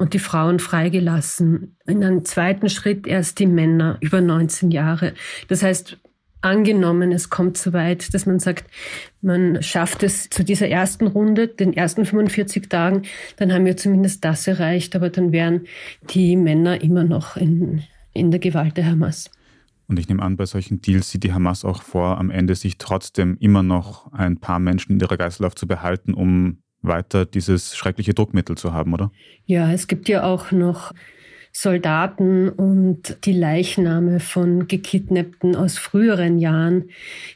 und 0.00 0.14
die 0.14 0.18
Frauen 0.18 0.60
freigelassen. 0.60 1.76
In 1.86 2.02
einem 2.02 2.24
zweiten 2.24 2.70
Schritt 2.70 3.06
erst 3.06 3.38
die 3.38 3.46
Männer 3.46 3.98
über 4.00 4.22
19 4.22 4.70
Jahre. 4.70 5.12
Das 5.48 5.62
heißt, 5.62 5.98
angenommen, 6.40 7.12
es 7.12 7.28
kommt 7.28 7.58
so 7.58 7.74
weit, 7.74 8.14
dass 8.14 8.24
man 8.24 8.40
sagt, 8.40 8.64
man 9.20 9.62
schafft 9.62 10.02
es 10.02 10.30
zu 10.30 10.42
dieser 10.42 10.68
ersten 10.68 11.06
Runde, 11.06 11.48
den 11.48 11.74
ersten 11.74 12.06
45 12.06 12.70
Tagen, 12.70 13.02
dann 13.36 13.52
haben 13.52 13.66
wir 13.66 13.76
zumindest 13.76 14.24
das 14.24 14.46
erreicht, 14.46 14.96
aber 14.96 15.10
dann 15.10 15.32
wären 15.32 15.66
die 16.08 16.34
Männer 16.34 16.80
immer 16.80 17.04
noch 17.04 17.36
in, 17.36 17.82
in 18.14 18.30
der 18.30 18.40
Gewalt 18.40 18.78
der 18.78 18.86
Hamas. 18.86 19.30
Und 19.86 19.98
ich 19.98 20.08
nehme 20.08 20.22
an, 20.22 20.38
bei 20.38 20.46
solchen 20.46 20.80
Deals 20.80 21.10
sieht 21.10 21.24
die 21.24 21.34
Hamas 21.34 21.62
auch 21.62 21.82
vor, 21.82 22.16
am 22.16 22.30
Ende 22.30 22.54
sich 22.54 22.78
trotzdem 22.78 23.36
immer 23.38 23.62
noch 23.62 24.10
ein 24.14 24.38
paar 24.38 24.60
Menschen 24.60 24.92
in 24.92 25.00
ihrer 25.00 25.18
Geiselhaft 25.18 25.58
zu 25.58 25.66
behalten, 25.66 26.14
um 26.14 26.62
weiter 26.82 27.26
dieses 27.26 27.76
schreckliche 27.76 28.14
Druckmittel 28.14 28.56
zu 28.56 28.72
haben, 28.72 28.94
oder? 28.94 29.10
Ja, 29.46 29.72
es 29.72 29.86
gibt 29.86 30.08
ja 30.08 30.24
auch 30.24 30.50
noch 30.52 30.92
Soldaten 31.52 32.48
und 32.48 33.16
die 33.24 33.32
Leichname 33.32 34.20
von 34.20 34.68
Gekidnappten 34.68 35.56
aus 35.56 35.78
früheren 35.78 36.38
Jahren, 36.38 36.90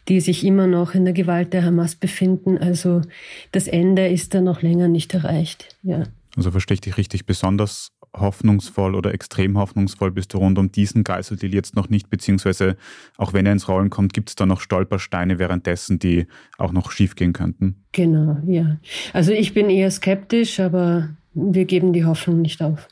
die 0.08 0.20
sich 0.20 0.44
immer 0.44 0.66
noch 0.66 0.94
in 0.94 1.04
der 1.04 1.14
Gewalt 1.14 1.52
der 1.52 1.64
Hamas 1.64 1.96
befinden. 1.96 2.56
Also 2.58 3.02
das 3.50 3.66
Ende 3.66 4.08
ist 4.08 4.34
da 4.34 4.40
noch 4.40 4.62
länger 4.62 4.88
nicht 4.88 5.14
erreicht. 5.14 5.76
Ja. 5.82 6.04
Also 6.36 6.52
verstehe 6.52 6.74
ich 6.74 6.80
dich 6.80 6.96
richtig, 6.96 7.26
besonders 7.26 7.90
hoffnungsvoll 8.14 8.94
oder 8.94 9.12
extrem 9.12 9.58
hoffnungsvoll 9.58 10.10
bist 10.10 10.32
du 10.34 10.38
rund 10.38 10.58
um 10.58 10.70
diesen 10.70 11.04
Geiseldeal 11.04 11.52
jetzt 11.52 11.76
noch 11.76 11.88
nicht, 11.88 12.10
beziehungsweise 12.10 12.76
auch 13.16 13.32
wenn 13.32 13.46
er 13.46 13.52
ins 13.52 13.68
Rollen 13.68 13.90
kommt, 13.90 14.12
gibt 14.12 14.30
es 14.30 14.36
da 14.36 14.46
noch 14.46 14.60
Stolpersteine 14.60 15.38
währenddessen, 15.38 15.98
die 15.98 16.26
auch 16.58 16.72
noch 16.72 16.90
schiefgehen 16.90 17.32
könnten? 17.32 17.76
Genau, 17.92 18.38
ja. 18.46 18.78
Also 19.12 19.32
ich 19.32 19.54
bin 19.54 19.70
eher 19.70 19.90
skeptisch, 19.90 20.60
aber 20.60 21.10
wir 21.34 21.64
geben 21.64 21.92
die 21.92 22.04
Hoffnung 22.04 22.40
nicht 22.40 22.62
auf. 22.62 22.88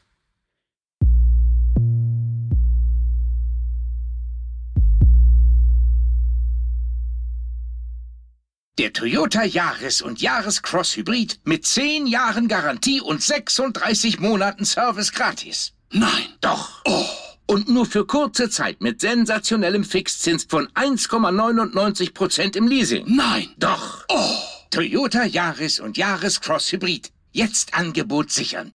Der 8.78 8.90
Toyota 8.94 9.44
Yaris 9.44 10.00
und 10.00 10.22
Yaris 10.22 10.62
Cross 10.62 10.96
Hybrid 10.96 11.40
mit 11.44 11.66
10 11.66 12.06
Jahren 12.06 12.48
Garantie 12.48 13.02
und 13.02 13.22
36 13.22 14.18
Monaten 14.18 14.64
Service 14.64 15.12
gratis. 15.12 15.74
Nein. 15.90 16.24
Doch. 16.40 16.80
Oh. 16.86 17.04
Und 17.46 17.68
nur 17.68 17.84
für 17.84 18.06
kurze 18.06 18.48
Zeit 18.48 18.80
mit 18.80 19.02
sensationellem 19.02 19.84
Fixzins 19.84 20.46
von 20.48 20.68
1,99% 20.68 22.56
im 22.56 22.66
Leasing. 22.66 23.04
Nein. 23.14 23.50
Doch. 23.58 24.06
Oh. 24.08 24.36
Toyota 24.70 25.24
Yaris 25.24 25.78
und 25.78 25.98
Yaris 25.98 26.40
Cross 26.40 26.72
Hybrid. 26.72 27.12
Jetzt 27.30 27.74
Angebot 27.74 28.30
sichern. 28.30 28.72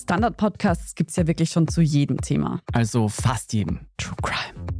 Standard-Podcasts 0.00 0.94
gibt 0.94 1.10
es 1.10 1.16
ja 1.16 1.26
wirklich 1.26 1.50
schon 1.50 1.66
zu 1.66 1.80
jedem 1.80 2.20
Thema. 2.20 2.60
Also 2.72 3.08
fast 3.08 3.52
jedem. 3.52 3.80
True 3.96 4.14
Crime. 4.22 4.79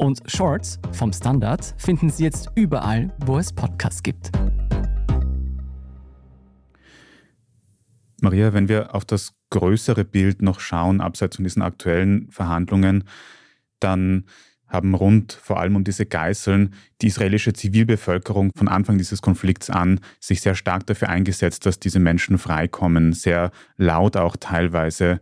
Und 0.00 0.22
Shorts 0.24 0.78
vom 0.92 1.12
Standard 1.12 1.74
finden 1.76 2.08
Sie 2.08 2.24
jetzt 2.24 2.48
überall, 2.54 3.12
wo 3.18 3.36
es 3.36 3.52
Podcasts 3.52 4.02
gibt. 4.02 4.30
Maria, 8.22 8.54
wenn 8.54 8.70
wir 8.70 8.94
auf 8.94 9.04
das 9.04 9.34
größere 9.50 10.06
Bild 10.06 10.40
noch 10.40 10.58
schauen, 10.58 11.02
abseits 11.02 11.36
von 11.36 11.44
diesen 11.44 11.60
aktuellen 11.60 12.30
Verhandlungen, 12.30 13.04
dann 13.78 14.24
haben 14.66 14.94
rund 14.94 15.34
vor 15.34 15.60
allem 15.60 15.76
um 15.76 15.84
diese 15.84 16.06
Geiseln 16.06 16.72
die 17.02 17.08
israelische 17.08 17.52
Zivilbevölkerung 17.52 18.52
von 18.56 18.68
Anfang 18.68 18.96
dieses 18.96 19.20
Konflikts 19.20 19.68
an 19.68 20.00
sich 20.18 20.40
sehr 20.40 20.54
stark 20.54 20.86
dafür 20.86 21.10
eingesetzt, 21.10 21.66
dass 21.66 21.78
diese 21.78 22.00
Menschen 22.00 22.38
freikommen, 22.38 23.12
sehr 23.12 23.50
laut 23.76 24.16
auch 24.16 24.36
teilweise. 24.36 25.20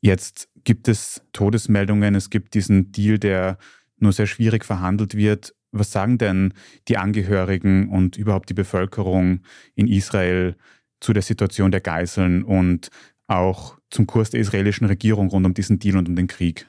Jetzt 0.00 0.48
gibt 0.64 0.88
es 0.88 1.20
Todesmeldungen, 1.34 2.14
es 2.14 2.30
gibt 2.30 2.54
diesen 2.54 2.92
Deal, 2.92 3.18
der 3.18 3.58
nur 4.02 4.12
sehr 4.12 4.26
schwierig 4.26 4.64
verhandelt 4.64 5.16
wird. 5.16 5.54
Was 5.72 5.92
sagen 5.92 6.18
denn 6.18 6.52
die 6.88 6.96
Angehörigen 6.96 7.88
und 7.88 8.16
überhaupt 8.16 8.50
die 8.50 8.54
Bevölkerung 8.54 9.40
in 9.74 9.86
Israel 9.86 10.56
zu 11.00 11.12
der 11.12 11.22
Situation 11.22 11.70
der 11.70 11.80
Geiseln 11.80 12.42
und 12.42 12.88
auch 13.28 13.78
zum 13.90 14.06
Kurs 14.06 14.30
der 14.30 14.40
israelischen 14.40 14.86
Regierung 14.86 15.28
rund 15.28 15.46
um 15.46 15.54
diesen 15.54 15.78
Deal 15.78 15.96
und 15.96 16.08
um 16.08 16.16
den 16.16 16.26
Krieg? 16.26 16.66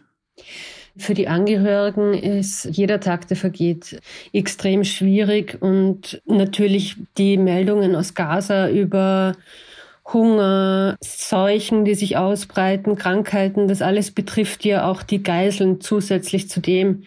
Für 0.97 1.13
die 1.13 1.27
Angehörigen 1.27 2.13
ist 2.13 2.65
jeder 2.65 3.00
Tag, 3.00 3.27
der 3.27 3.38
vergeht, 3.38 4.00
extrem 4.33 4.83
schwierig 4.83 5.57
und 5.61 6.21
natürlich 6.25 6.97
die 7.17 7.38
Meldungen 7.38 7.95
aus 7.95 8.13
Gaza 8.13 8.69
über 8.69 9.35
Hunger, 10.05 10.98
Seuchen, 11.01 11.86
die 11.86 11.96
sich 11.96 12.17
ausbreiten, 12.17 12.96
Krankheiten, 12.96 13.67
das 13.67 13.81
alles 13.81 14.12
betrifft 14.12 14.65
ja 14.65 14.89
auch 14.89 15.03
die 15.03 15.24
Geiseln 15.24 15.79
zusätzlich 15.79 16.50
zu 16.50 16.60
dem, 16.60 17.03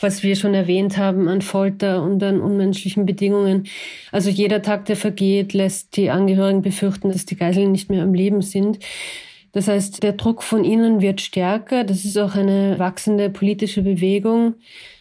was 0.00 0.22
wir 0.22 0.34
schon 0.34 0.54
erwähnt 0.54 0.98
haben 0.98 1.28
an 1.28 1.40
Folter 1.42 2.02
und 2.02 2.22
an 2.22 2.40
unmenschlichen 2.40 3.06
Bedingungen. 3.06 3.68
Also 4.10 4.30
jeder 4.30 4.60
Tag, 4.60 4.86
der 4.86 4.96
vergeht, 4.96 5.52
lässt 5.52 5.96
die 5.96 6.10
Angehörigen 6.10 6.62
befürchten, 6.62 7.12
dass 7.12 7.24
die 7.24 7.36
Geiseln 7.36 7.72
nicht 7.72 7.88
mehr 7.88 8.02
am 8.02 8.12
Leben 8.12 8.42
sind. 8.42 8.80
Das 9.52 9.68
heißt, 9.68 10.02
der 10.02 10.14
Druck 10.14 10.42
von 10.42 10.64
innen 10.64 11.00
wird 11.00 11.20
stärker. 11.20 11.84
Das 11.84 12.04
ist 12.04 12.18
auch 12.18 12.34
eine 12.34 12.78
wachsende 12.78 13.30
politische 13.30 13.82
Bewegung. 13.82 14.54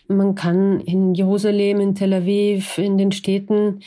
Man 0.08 0.36
kann 0.36 0.82
in 0.82 1.16
Jerusalem, 1.16 1.80
in 1.80 1.96
Tel 1.96 2.14
Aviv, 2.14 2.78
in 2.78 2.98
den 2.98 3.14
Städten 3.14 3.80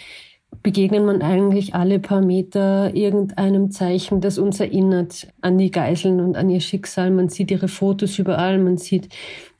begegnet 0.62 1.04
man 1.04 1.22
eigentlich 1.22 1.74
alle 1.74 1.98
paar 1.98 2.20
Meter 2.20 2.94
irgendeinem 2.94 3.70
Zeichen, 3.70 4.20
das 4.20 4.38
uns 4.38 4.60
erinnert 4.60 5.28
an 5.40 5.58
die 5.58 5.70
Geiseln 5.70 6.20
und 6.20 6.36
an 6.36 6.50
ihr 6.50 6.60
Schicksal. 6.60 7.10
Man 7.10 7.28
sieht 7.28 7.50
ihre 7.50 7.68
Fotos 7.68 8.18
überall, 8.18 8.58
man 8.58 8.76
sieht 8.76 9.08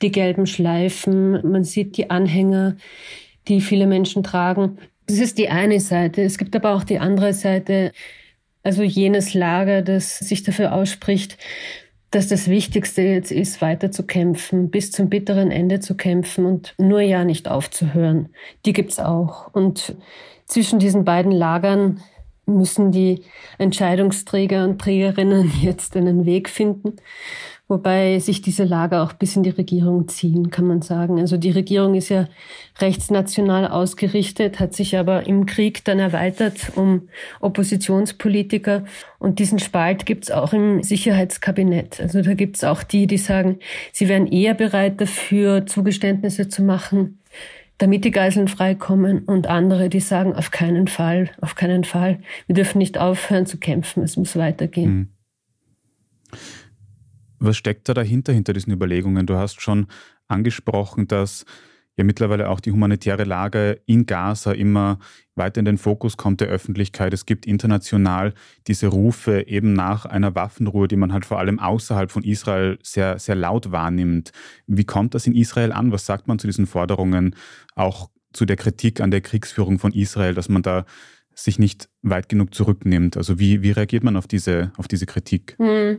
die 0.02 0.10
gelben 0.10 0.46
Schleifen, 0.46 1.32
man 1.50 1.64
sieht 1.64 1.96
die 1.96 2.10
Anhänger, 2.10 2.76
die 3.48 3.60
viele 3.60 3.86
Menschen 3.86 4.22
tragen. 4.22 4.78
Das 5.06 5.18
ist 5.18 5.38
die 5.38 5.48
eine 5.48 5.80
Seite. 5.80 6.22
Es 6.22 6.38
gibt 6.38 6.56
aber 6.56 6.74
auch 6.74 6.84
die 6.84 6.98
andere 6.98 7.32
Seite, 7.32 7.92
also 8.62 8.82
jenes 8.82 9.34
Lager, 9.34 9.82
das 9.82 10.18
sich 10.18 10.42
dafür 10.42 10.72
ausspricht, 10.72 11.36
dass 12.10 12.28
das 12.28 12.48
Wichtigste 12.48 13.02
jetzt 13.02 13.32
ist, 13.32 13.60
weiter 13.60 13.90
zu 13.90 14.04
kämpfen, 14.04 14.70
bis 14.70 14.92
zum 14.92 15.10
bitteren 15.10 15.50
Ende 15.50 15.80
zu 15.80 15.96
kämpfen 15.96 16.46
und 16.46 16.74
nur 16.78 17.00
ja 17.00 17.24
nicht 17.24 17.48
aufzuhören. 17.48 18.28
Die 18.64 18.72
gibt's 18.72 19.00
auch. 19.00 19.52
Und 19.52 19.96
zwischen 20.54 20.78
diesen 20.78 21.04
beiden 21.04 21.32
Lagern 21.32 22.00
müssen 22.46 22.92
die 22.92 23.24
Entscheidungsträger 23.58 24.64
und 24.64 24.80
Trägerinnen 24.80 25.50
jetzt 25.62 25.96
einen 25.96 26.26
Weg 26.26 26.48
finden 26.48 26.96
wobei 27.66 28.18
sich 28.18 28.42
diese 28.42 28.64
Lager 28.64 29.02
auch 29.02 29.14
bis 29.14 29.36
in 29.36 29.42
die 29.42 29.50
Regierung 29.50 30.06
ziehen, 30.08 30.50
kann 30.50 30.66
man 30.66 30.82
sagen. 30.82 31.18
Also 31.18 31.36
die 31.36 31.50
Regierung 31.50 31.94
ist 31.94 32.10
ja 32.10 32.28
rechtsnational 32.78 33.66
ausgerichtet, 33.68 34.60
hat 34.60 34.74
sich 34.74 34.98
aber 34.98 35.26
im 35.26 35.46
Krieg 35.46 35.84
dann 35.84 35.98
erweitert 35.98 36.72
um 36.76 37.08
Oppositionspolitiker. 37.40 38.84
Und 39.18 39.38
diesen 39.38 39.58
Spalt 39.58 40.04
gibt's 40.04 40.30
auch 40.30 40.52
im 40.52 40.82
Sicherheitskabinett. 40.82 42.00
Also 42.00 42.20
da 42.20 42.34
gibt's 42.34 42.64
auch 42.64 42.82
die, 42.82 43.06
die 43.06 43.18
sagen, 43.18 43.58
sie 43.92 44.08
wären 44.08 44.26
eher 44.26 44.54
bereit 44.54 45.00
dafür, 45.00 45.64
Zugeständnisse 45.64 46.48
zu 46.48 46.62
machen, 46.62 47.18
damit 47.84 48.06
die 48.06 48.12
Geiseln 48.12 48.48
freikommen 48.48 49.26
und 49.26 49.46
andere, 49.46 49.90
die 49.90 50.00
sagen, 50.00 50.32
auf 50.32 50.50
keinen 50.50 50.88
Fall, 50.88 51.30
auf 51.42 51.54
keinen 51.54 51.84
Fall. 51.84 52.18
Wir 52.46 52.54
dürfen 52.54 52.78
nicht 52.78 52.96
aufhören 52.96 53.44
zu 53.44 53.58
kämpfen, 53.58 54.02
es 54.02 54.16
muss 54.16 54.36
weitergehen. 54.36 54.94
Mhm. 54.94 55.08
Was 57.40 57.58
steckt 57.58 57.86
da 57.90 57.92
dahinter, 57.92 58.32
hinter 58.32 58.54
diesen 58.54 58.72
Überlegungen? 58.72 59.26
Du 59.26 59.36
hast 59.36 59.60
schon 59.60 59.86
angesprochen, 60.28 61.08
dass 61.08 61.44
ja 61.96 62.04
mittlerweile 62.04 62.48
auch 62.48 62.60
die 62.60 62.72
humanitäre 62.72 63.24
Lage 63.24 63.80
in 63.86 64.06
Gaza 64.06 64.52
immer 64.52 64.98
weiter 65.36 65.58
in 65.58 65.64
den 65.64 65.78
Fokus 65.78 66.16
kommt 66.16 66.40
der 66.40 66.48
Öffentlichkeit. 66.48 67.12
Es 67.12 67.26
gibt 67.26 67.46
international 67.46 68.34
diese 68.66 68.88
Rufe 68.88 69.46
eben 69.46 69.72
nach 69.72 70.06
einer 70.06 70.34
Waffenruhe, 70.34 70.88
die 70.88 70.96
man 70.96 71.12
halt 71.12 71.24
vor 71.24 71.38
allem 71.38 71.58
außerhalb 71.58 72.10
von 72.10 72.22
Israel 72.24 72.78
sehr, 72.82 73.18
sehr 73.18 73.34
laut 73.34 73.72
wahrnimmt. 73.72 74.32
Wie 74.66 74.84
kommt 74.84 75.14
das 75.14 75.26
in 75.26 75.34
Israel 75.34 75.72
an? 75.72 75.92
Was 75.92 76.06
sagt 76.06 76.28
man 76.28 76.38
zu 76.38 76.46
diesen 76.46 76.66
Forderungen? 76.66 77.34
Auch 77.74 78.10
zu 78.32 78.44
der 78.44 78.56
Kritik 78.56 79.00
an 79.00 79.10
der 79.10 79.20
Kriegsführung 79.20 79.78
von 79.78 79.92
Israel, 79.92 80.34
dass 80.34 80.48
man 80.48 80.62
da 80.62 80.84
sich 81.34 81.58
nicht 81.58 81.88
weit 82.02 82.28
genug 82.28 82.54
zurücknimmt. 82.54 83.16
Also 83.16 83.38
wie, 83.38 83.62
wie 83.62 83.72
reagiert 83.72 84.04
man 84.04 84.16
auf 84.16 84.26
diese, 84.26 84.72
auf 84.76 84.88
diese 84.88 85.06
Kritik? 85.06 85.56
Hm. 85.58 85.98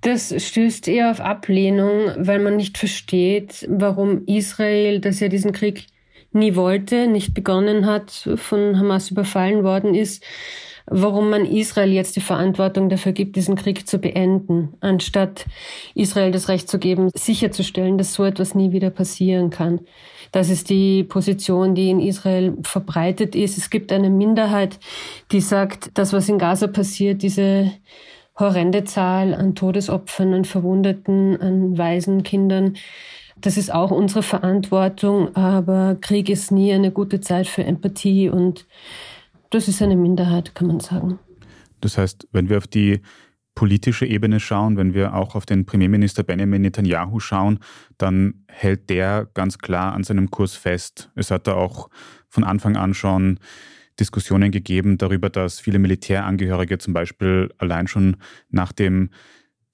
Das 0.00 0.34
stößt 0.36 0.88
eher 0.88 1.10
auf 1.10 1.20
Ablehnung, 1.20 2.12
weil 2.16 2.40
man 2.40 2.56
nicht 2.56 2.78
versteht, 2.78 3.66
warum 3.70 4.24
Israel, 4.26 5.00
das 5.00 5.20
ja 5.20 5.28
diesen 5.28 5.52
Krieg 5.52 5.86
nie 6.32 6.54
wollte, 6.54 7.08
nicht 7.08 7.34
begonnen 7.34 7.86
hat, 7.86 8.28
von 8.36 8.78
Hamas 8.78 9.10
überfallen 9.10 9.64
worden 9.64 9.94
ist, 9.94 10.22
warum 10.90 11.30
man 11.30 11.44
Israel 11.44 11.92
jetzt 11.92 12.16
die 12.16 12.20
Verantwortung 12.20 12.88
dafür 12.88 13.12
gibt, 13.12 13.36
diesen 13.36 13.56
Krieg 13.56 13.88
zu 13.88 13.98
beenden, 13.98 14.74
anstatt 14.80 15.46
Israel 15.94 16.30
das 16.30 16.48
Recht 16.48 16.68
zu 16.68 16.78
geben, 16.78 17.10
sicherzustellen, 17.14 17.98
dass 17.98 18.14
so 18.14 18.24
etwas 18.24 18.54
nie 18.54 18.72
wieder 18.72 18.90
passieren 18.90 19.50
kann. 19.50 19.80
Das 20.32 20.50
ist 20.50 20.70
die 20.70 21.04
Position, 21.04 21.74
die 21.74 21.90
in 21.90 22.00
Israel 22.00 22.56
verbreitet 22.62 23.34
ist. 23.34 23.56
Es 23.58 23.70
gibt 23.70 23.92
eine 23.92 24.10
Minderheit, 24.10 24.78
die 25.32 25.40
sagt, 25.40 25.90
das, 25.94 26.12
was 26.12 26.28
in 26.28 26.38
Gaza 26.38 26.66
passiert, 26.66 27.22
diese 27.22 27.72
horrende 28.38 28.84
Zahl 28.84 29.34
an 29.34 29.54
Todesopfern, 29.54 30.32
an 30.32 30.44
Verwundeten, 30.44 31.40
an 31.40 31.76
Waisen, 31.76 32.22
Kindern, 32.22 32.74
das 33.40 33.56
ist 33.56 33.72
auch 33.72 33.90
unsere 33.90 34.22
Verantwortung, 34.22 35.34
aber 35.36 35.96
Krieg 36.00 36.28
ist 36.28 36.50
nie 36.50 36.72
eine 36.72 36.90
gute 36.90 37.20
Zeit 37.20 37.46
für 37.46 37.62
Empathie 37.62 38.28
und 38.28 38.66
das 39.50 39.68
ist 39.68 39.82
eine 39.82 39.96
Minderheit, 39.96 40.54
kann 40.54 40.66
man 40.66 40.80
sagen. 40.80 41.18
Das 41.80 41.98
heißt, 41.98 42.28
wenn 42.32 42.48
wir 42.48 42.58
auf 42.58 42.66
die 42.66 43.00
politische 43.54 44.06
Ebene 44.06 44.38
schauen, 44.38 44.76
wenn 44.76 44.94
wir 44.94 45.14
auch 45.14 45.34
auf 45.34 45.44
den 45.44 45.66
Premierminister 45.66 46.22
Benjamin 46.22 46.62
Netanyahu 46.62 47.18
schauen, 47.18 47.58
dann 47.96 48.44
hält 48.46 48.88
der 48.88 49.28
ganz 49.34 49.58
klar 49.58 49.94
an 49.94 50.04
seinem 50.04 50.30
Kurs 50.30 50.54
fest. 50.54 51.10
Es 51.16 51.30
hat 51.30 51.48
da 51.48 51.54
auch 51.54 51.90
von 52.28 52.44
Anfang 52.44 52.76
an 52.76 52.94
schon 52.94 53.40
Diskussionen 53.98 54.52
gegeben 54.52 54.96
darüber, 54.96 55.28
dass 55.28 55.58
viele 55.58 55.80
Militärangehörige 55.80 56.78
zum 56.78 56.94
Beispiel 56.94 57.52
allein 57.58 57.88
schon 57.88 58.18
nach 58.48 58.72
dem 58.72 59.10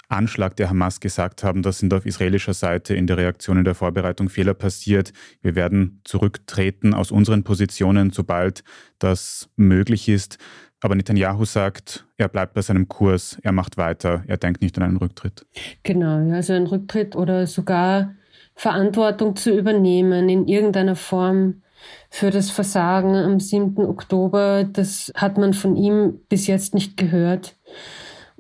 Anschlag 0.08 0.56
der 0.56 0.70
Hamas 0.70 1.00
gesagt 1.00 1.44
haben, 1.44 1.62
dass 1.62 1.78
sind 1.78 1.94
auf 1.94 2.06
israelischer 2.06 2.54
Seite 2.54 2.94
in 2.94 3.06
der 3.06 3.16
Reaktion 3.16 3.58
in 3.58 3.64
der 3.64 3.74
Vorbereitung 3.74 4.28
Fehler 4.28 4.54
passiert. 4.54 5.12
Wir 5.42 5.54
werden 5.54 6.00
zurücktreten 6.04 6.94
aus 6.94 7.10
unseren 7.10 7.44
Positionen, 7.44 8.10
sobald 8.10 8.64
das 8.98 9.48
möglich 9.56 10.08
ist. 10.08 10.38
Aber 10.80 10.94
Netanyahu 10.94 11.44
sagt, 11.44 12.06
er 12.18 12.28
bleibt 12.28 12.54
bei 12.54 12.60
seinem 12.60 12.88
Kurs, 12.88 13.38
er 13.42 13.52
macht 13.52 13.76
weiter, 13.76 14.22
er 14.26 14.36
denkt 14.36 14.60
nicht 14.60 14.76
an 14.76 14.84
einen 14.84 14.96
Rücktritt. 14.98 15.46
Genau, 15.82 16.30
also 16.32 16.52
ein 16.52 16.66
Rücktritt 16.66 17.16
oder 17.16 17.46
sogar 17.46 18.14
Verantwortung 18.54 19.34
zu 19.36 19.56
übernehmen 19.56 20.28
in 20.28 20.46
irgendeiner 20.46 20.96
Form 20.96 21.62
für 22.10 22.30
das 22.30 22.50
Versagen 22.50 23.14
am 23.14 23.40
7. 23.40 23.78
Oktober, 23.78 24.64
das 24.64 25.12
hat 25.16 25.38
man 25.38 25.54
von 25.54 25.76
ihm 25.76 26.20
bis 26.28 26.46
jetzt 26.46 26.74
nicht 26.74 26.96
gehört. 26.96 27.56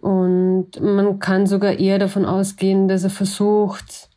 Und 0.04 0.80
man 0.80 1.18
kann 1.18 1.46
sogar 1.46 1.78
eher 1.78 1.98
davon 1.98 2.24
ausgehen, 2.24 2.88
dass 2.88 3.04
er 3.04 3.10
versucht, 3.10 4.10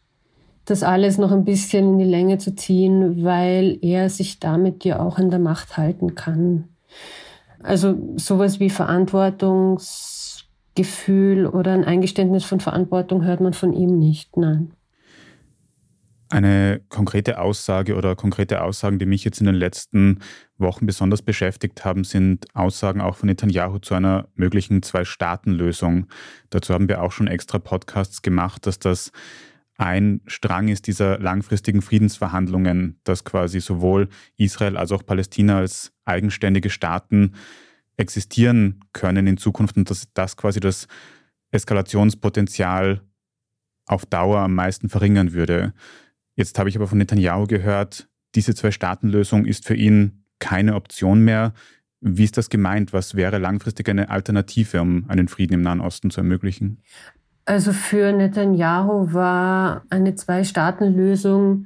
das 0.66 0.84
alles 0.84 1.18
noch 1.18 1.32
ein 1.32 1.46
bisschen 1.46 1.94
in 1.94 1.98
die 2.00 2.04
Länge 2.04 2.38
zu 2.40 2.56
ziehen, 2.56 3.24
weil 3.24 3.80
er 3.82 4.10
sich 4.10 4.40
damit 4.40 4.84
ja 4.84 5.00
auch 5.00 5.18
in 5.18 5.30
der 5.30 5.40
Macht 5.40 5.78
halten 5.78 6.16
kann. 6.16 6.66
Also 7.64 7.96
sowas 8.18 8.60
wie 8.60 8.70
Verantwortungs 8.70 10.18
Mitgefühl 10.78 11.48
oder 11.48 11.74
ein 11.74 11.86
Eingeständnis 11.86 12.44
von 12.46 12.60
Verantwortung 12.60 13.24
hört 13.24 13.42
man 13.42 13.54
von 13.54 13.74
ihm 13.74 13.98
nicht. 13.98 14.38
Nein. 14.38 14.72
Eine 16.30 16.82
konkrete 16.90 17.40
Aussage 17.40 17.96
oder 17.96 18.16
konkrete 18.16 18.62
Aussagen, 18.62 19.00
die 19.00 19.06
mich 19.06 19.24
jetzt 19.24 19.40
in 19.40 19.46
den 19.46 19.56
letzten 19.56 20.20
Wochen 20.58 20.86
besonders 20.86 21.22
beschäftigt 21.22 21.86
haben, 21.86 22.04
sind 22.04 22.54
Aussagen 22.54 23.00
auch 23.00 23.16
von 23.16 23.28
Netanyahu 23.28 23.80
zu 23.80 23.94
einer 23.94 24.28
möglichen 24.36 24.84
Zwei-Staaten-Lösung. 24.84 26.08
Dazu 26.50 26.74
haben 26.74 26.90
wir 26.90 27.02
auch 27.02 27.14
schon 27.14 27.28
extra 27.28 27.60
Podcasts 27.60 28.22
gemacht, 28.22 28.66
dass 28.66 28.78
das 28.80 29.12
ein 29.78 30.22
Strang 30.26 30.68
ist 30.68 30.88
dieser 30.88 31.20
langfristigen 31.20 31.82
Friedensverhandlungen, 31.82 33.00
dass 33.04 33.24
quasi 33.24 33.62
sowohl 33.62 34.10
Israel 34.36 34.76
als 34.76 34.92
auch 34.92 35.06
Palästina 35.06 35.60
als 35.60 35.94
eigenständige 36.04 36.70
Staaten 36.70 37.36
existieren 37.96 38.82
können 38.92 39.28
in 39.28 39.38
Zukunft 39.38 39.78
und 39.78 39.90
dass 39.90 40.12
das 40.14 40.36
quasi 40.36 40.60
das 40.60 40.88
Eskalationspotenzial 41.52 43.02
auf 43.86 44.06
Dauer 44.06 44.40
am 44.40 44.56
meisten 44.56 44.90
verringern 44.90 45.34
würde. 45.34 45.74
Jetzt 46.38 46.58
habe 46.60 46.70
ich 46.70 46.76
aber 46.76 46.88
von 46.88 47.00
Netanyahu 47.00 47.48
gehört, 47.48 48.08
diese 48.36 48.54
Zwei-Staaten-Lösung 48.54 49.46
ist 49.46 49.66
für 49.66 49.74
ihn 49.74 50.24
keine 50.38 50.76
Option 50.76 51.22
mehr. 51.22 51.54
Wie 52.00 52.24
ist 52.24 52.38
das 52.38 52.50
gemeint? 52.50 52.94
Was 52.94 53.16
wäre 53.16 53.40
langfristig 53.40 53.90
eine 53.90 54.12
Alternative, 54.12 54.80
um 54.80 55.06
einen 55.10 55.28
Frieden 55.28 55.56
im 55.56 55.62
Nahen 55.62 55.82
Osten 55.82 56.12
zu 56.12 56.22
ermöglichen? 56.22 56.84
Also 57.46 57.74
für 57.74 58.12
Netanyahu 58.14 59.14
war 59.14 59.84
eine 59.90 60.14
Zwei-Staaten-Lösung 60.14 61.66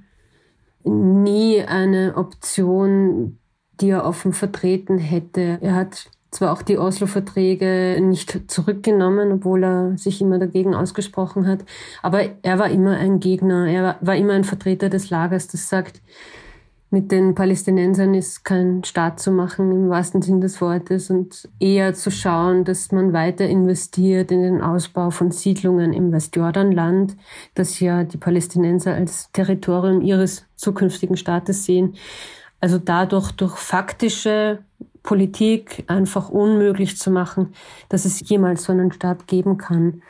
nie 0.86 1.62
eine 1.62 2.16
Option, 2.16 3.40
die 3.82 3.90
er 3.90 4.06
offen 4.06 4.32
vertreten 4.32 5.00
hätte. 5.00 5.60
Er 5.62 5.76
hat 5.76 6.10
zwar 6.32 6.54
auch 6.54 6.62
die 6.62 6.78
Oslo-Verträge 6.78 8.00
nicht 8.02 8.50
zurückgenommen, 8.50 9.34
obwohl 9.34 9.64
er 9.64 9.98
sich 9.98 10.22
immer 10.22 10.40
dagegen 10.40 10.74
ausgesprochen 10.74 11.46
hat, 11.46 11.66
aber 12.02 12.24
er 12.42 12.58
war 12.58 12.70
immer 12.70 12.98
ein 12.98 13.20
Gegner, 13.20 13.68
er 13.68 13.98
war 14.02 14.16
immer 14.16 14.34
ein 14.34 14.46
Vertreter 14.46 14.90
des 14.90 15.10
Lagers, 15.10 15.48
das 15.48 15.70
sagt, 15.70 16.02
mit 16.94 17.10
den 17.14 17.36
Palästinensern 17.36 18.14
ist 18.14 18.44
kein 18.44 18.84
Staat 18.84 19.22
zu 19.22 19.32
machen 19.32 19.72
im 19.72 19.90
wahrsten 19.90 20.22
Sinn 20.22 20.42
des 20.42 20.60
Wortes 20.60 21.10
und 21.10 21.48
eher 21.58 21.94
zu 21.94 22.12
schauen, 22.12 22.66
dass 22.66 22.92
man 22.92 23.14
weiter 23.14 23.48
investiert 23.48 24.30
in 24.30 24.42
den 24.42 24.62
Ausbau 24.62 25.10
von 25.10 25.32
Siedlungen 25.32 25.94
im 25.94 26.12
Westjordanland, 26.12 27.16
das 27.56 27.80
ja 27.80 28.04
die 28.04 28.18
Palästinenser 28.18 28.94
als 28.94 29.32
Territorium 29.32 30.02
ihres 30.02 30.46
zukünftigen 30.58 31.16
Staates 31.16 31.64
sehen. 31.64 31.96
Also 32.60 32.78
dadurch 32.78 33.32
durch 33.32 33.56
faktische 33.56 34.60
Politik 35.04 35.84
einfach 35.88 36.30
unmöglich 36.30 36.98
zu 36.98 37.12
machen, 37.12 37.54
dass 37.90 38.06
es 38.06 38.28
jemals 38.28 38.64
so 38.64 38.72
einen 38.72 38.92
Staat 38.92 39.28
geben 39.28 39.58
kann. 39.58 40.02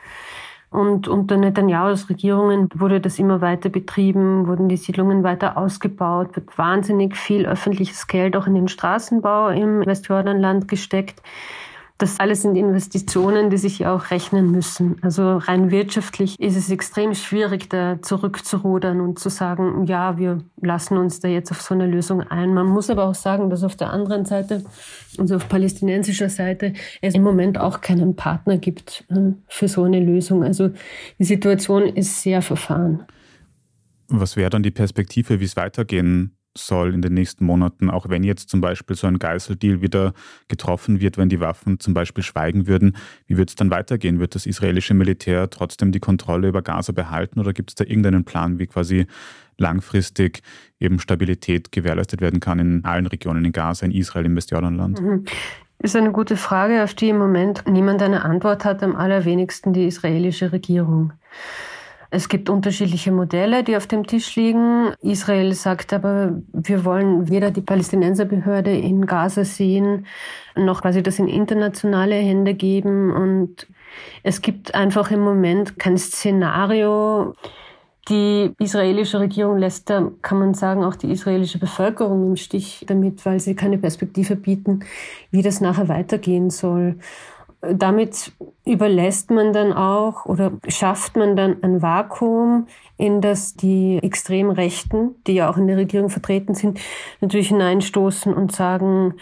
Und 0.72 1.06
unter 1.06 1.36
Netanyahus 1.36 2.08
Regierungen 2.08 2.68
wurde 2.74 2.98
das 2.98 3.18
immer 3.18 3.42
weiter 3.42 3.68
betrieben, 3.68 4.46
wurden 4.46 4.70
die 4.70 4.78
Siedlungen 4.78 5.22
weiter 5.22 5.58
ausgebaut, 5.58 6.34
wird 6.34 6.56
wahnsinnig 6.56 7.14
viel 7.14 7.44
öffentliches 7.44 8.06
Geld 8.06 8.36
auch 8.36 8.46
in 8.46 8.54
den 8.54 8.68
Straßenbau 8.68 9.48
im 9.50 9.84
Westjordanland 9.84 10.68
gesteckt. 10.68 11.20
Das 12.02 12.18
alles 12.18 12.42
sind 12.42 12.56
Investitionen, 12.56 13.48
die 13.48 13.58
sich 13.58 13.86
auch 13.86 14.10
rechnen 14.10 14.50
müssen. 14.50 14.96
Also 15.02 15.36
rein 15.36 15.70
wirtschaftlich 15.70 16.34
ist 16.40 16.56
es 16.56 16.68
extrem 16.68 17.14
schwierig, 17.14 17.70
da 17.70 18.02
zurückzurudern 18.02 19.00
und 19.00 19.20
zu 19.20 19.28
sagen, 19.28 19.86
ja, 19.86 20.18
wir 20.18 20.38
lassen 20.60 20.96
uns 20.96 21.20
da 21.20 21.28
jetzt 21.28 21.52
auf 21.52 21.62
so 21.62 21.74
eine 21.74 21.86
Lösung 21.86 22.22
ein. 22.22 22.54
Man 22.54 22.66
muss 22.66 22.90
aber 22.90 23.04
auch 23.04 23.14
sagen, 23.14 23.50
dass 23.50 23.62
auf 23.62 23.76
der 23.76 23.90
anderen 23.90 24.24
Seite, 24.24 24.64
also 25.16 25.36
auf 25.36 25.48
palästinensischer 25.48 26.28
Seite, 26.28 26.72
es 27.00 27.14
im 27.14 27.22
Moment 27.22 27.56
auch 27.56 27.80
keinen 27.80 28.16
Partner 28.16 28.58
gibt 28.58 29.04
äh, 29.08 29.34
für 29.46 29.68
so 29.68 29.84
eine 29.84 30.00
Lösung. 30.00 30.42
Also 30.42 30.70
die 31.20 31.24
Situation 31.24 31.84
ist 31.84 32.20
sehr 32.20 32.42
verfahren. 32.42 33.04
Was 34.08 34.34
wäre 34.34 34.50
dann 34.50 34.64
die 34.64 34.72
Perspektive, 34.72 35.38
wie 35.38 35.44
es 35.44 35.54
weitergehen 35.54 36.36
soll 36.56 36.94
in 36.94 37.02
den 37.02 37.14
nächsten 37.14 37.44
Monaten, 37.44 37.90
auch 37.90 38.08
wenn 38.08 38.24
jetzt 38.24 38.50
zum 38.50 38.60
Beispiel 38.60 38.96
so 38.96 39.06
ein 39.06 39.18
Geiseldeal 39.18 39.80
wieder 39.80 40.12
getroffen 40.48 41.00
wird, 41.00 41.16
wenn 41.18 41.28
die 41.28 41.40
Waffen 41.40 41.80
zum 41.80 41.94
Beispiel 41.94 42.22
schweigen 42.22 42.66
würden, 42.66 42.96
wie 43.26 43.36
wird 43.36 43.48
es 43.48 43.54
dann 43.54 43.70
weitergehen? 43.70 44.18
Wird 44.20 44.34
das 44.34 44.46
israelische 44.46 44.94
Militär 44.94 45.48
trotzdem 45.50 45.92
die 45.92 46.00
Kontrolle 46.00 46.48
über 46.48 46.62
Gaza 46.62 46.92
behalten 46.92 47.40
oder 47.40 47.52
gibt 47.52 47.70
es 47.70 47.74
da 47.74 47.84
irgendeinen 47.84 48.24
Plan, 48.24 48.58
wie 48.58 48.66
quasi 48.66 49.06
langfristig 49.58 50.42
eben 50.80 50.98
Stabilität 50.98 51.72
gewährleistet 51.72 52.20
werden 52.20 52.40
kann 52.40 52.58
in 52.58 52.84
allen 52.84 53.06
Regionen 53.06 53.44
in 53.44 53.52
Gaza, 53.52 53.86
in 53.86 53.92
Israel, 53.92 54.26
im 54.26 54.36
Westjordanland? 54.36 55.00
Mhm. 55.00 55.24
Ist 55.78 55.96
eine 55.96 56.12
gute 56.12 56.36
Frage, 56.36 56.84
auf 56.84 56.94
die 56.94 57.08
im 57.08 57.18
Moment 57.18 57.64
niemand 57.66 58.02
eine 58.02 58.24
Antwort 58.24 58.64
hat, 58.64 58.84
am 58.84 58.94
allerwenigsten 58.94 59.72
die 59.72 59.86
israelische 59.86 60.52
Regierung. 60.52 61.12
Es 62.14 62.28
gibt 62.28 62.50
unterschiedliche 62.50 63.10
Modelle, 63.10 63.64
die 63.64 63.74
auf 63.74 63.86
dem 63.86 64.06
Tisch 64.06 64.36
liegen. 64.36 64.92
Israel 65.00 65.54
sagt 65.54 65.94
aber, 65.94 66.42
wir 66.52 66.84
wollen 66.84 67.30
weder 67.30 67.50
die 67.50 67.62
Palästinenserbehörde 67.62 68.70
in 68.70 69.06
Gaza 69.06 69.46
sehen, 69.46 70.04
noch 70.54 70.82
quasi 70.82 71.02
das 71.02 71.18
in 71.18 71.26
internationale 71.26 72.16
Hände 72.16 72.52
geben. 72.52 73.10
Und 73.10 73.66
es 74.22 74.42
gibt 74.42 74.74
einfach 74.74 75.10
im 75.10 75.20
Moment 75.20 75.78
kein 75.78 75.96
Szenario. 75.96 77.32
Die 78.10 78.50
israelische 78.58 79.18
Regierung 79.18 79.56
lässt 79.56 79.88
da, 79.88 80.10
kann 80.20 80.38
man 80.38 80.52
sagen, 80.52 80.84
auch 80.84 80.96
die 80.96 81.10
israelische 81.10 81.58
Bevölkerung 81.58 82.26
im 82.26 82.36
Stich 82.36 82.84
damit, 82.88 83.24
weil 83.24 83.40
sie 83.40 83.54
keine 83.54 83.78
Perspektive 83.78 84.36
bieten, 84.36 84.80
wie 85.30 85.40
das 85.40 85.62
nachher 85.62 85.88
weitergehen 85.88 86.50
soll 86.50 86.96
damit 87.62 88.32
überlässt 88.64 89.30
man 89.30 89.52
dann 89.52 89.72
auch 89.72 90.26
oder 90.26 90.52
schafft 90.66 91.16
man 91.16 91.36
dann 91.36 91.62
ein 91.62 91.80
Vakuum, 91.80 92.66
in 92.96 93.20
das 93.20 93.54
die 93.54 93.98
extrem 94.02 94.50
Rechten, 94.50 95.14
die 95.26 95.34
ja 95.34 95.50
auch 95.50 95.56
in 95.56 95.68
der 95.68 95.76
Regierung 95.76 96.10
vertreten 96.10 96.54
sind, 96.54 96.80
natürlich 97.20 97.48
hineinstoßen 97.48 98.34
und 98.34 98.52
sagen, 98.52 99.14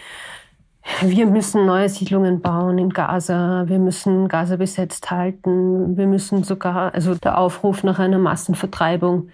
wir 1.02 1.26
müssen 1.26 1.66
neue 1.66 1.90
Siedlungen 1.90 2.40
bauen 2.40 2.78
in 2.78 2.90
Gaza, 2.90 3.64
wir 3.66 3.78
müssen 3.78 4.28
Gaza 4.28 4.56
besetzt 4.56 5.10
halten, 5.10 5.96
wir 5.98 6.06
müssen 6.06 6.42
sogar, 6.42 6.94
also 6.94 7.14
der 7.14 7.38
Aufruf 7.38 7.84
nach 7.84 7.98
einer 7.98 8.18
Massenvertreibung 8.18 9.28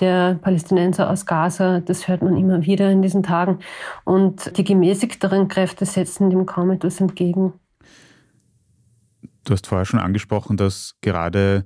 der 0.00 0.38
Palästinenser 0.40 1.08
aus 1.08 1.26
Gaza, 1.26 1.80
das 1.80 2.08
hört 2.08 2.22
man 2.22 2.36
immer 2.36 2.62
wieder 2.64 2.90
in 2.90 3.02
diesen 3.02 3.22
Tagen. 3.22 3.60
Und 4.04 4.56
die 4.56 4.64
gemäßigteren 4.64 5.48
Kräfte 5.48 5.84
setzen 5.84 6.30
dem 6.30 6.46
kaum 6.46 6.70
etwas 6.70 7.00
entgegen. 7.00 7.52
Du 9.44 9.52
hast 9.52 9.66
vorher 9.66 9.84
schon 9.84 10.00
angesprochen, 10.00 10.56
dass 10.56 10.96
gerade 11.00 11.64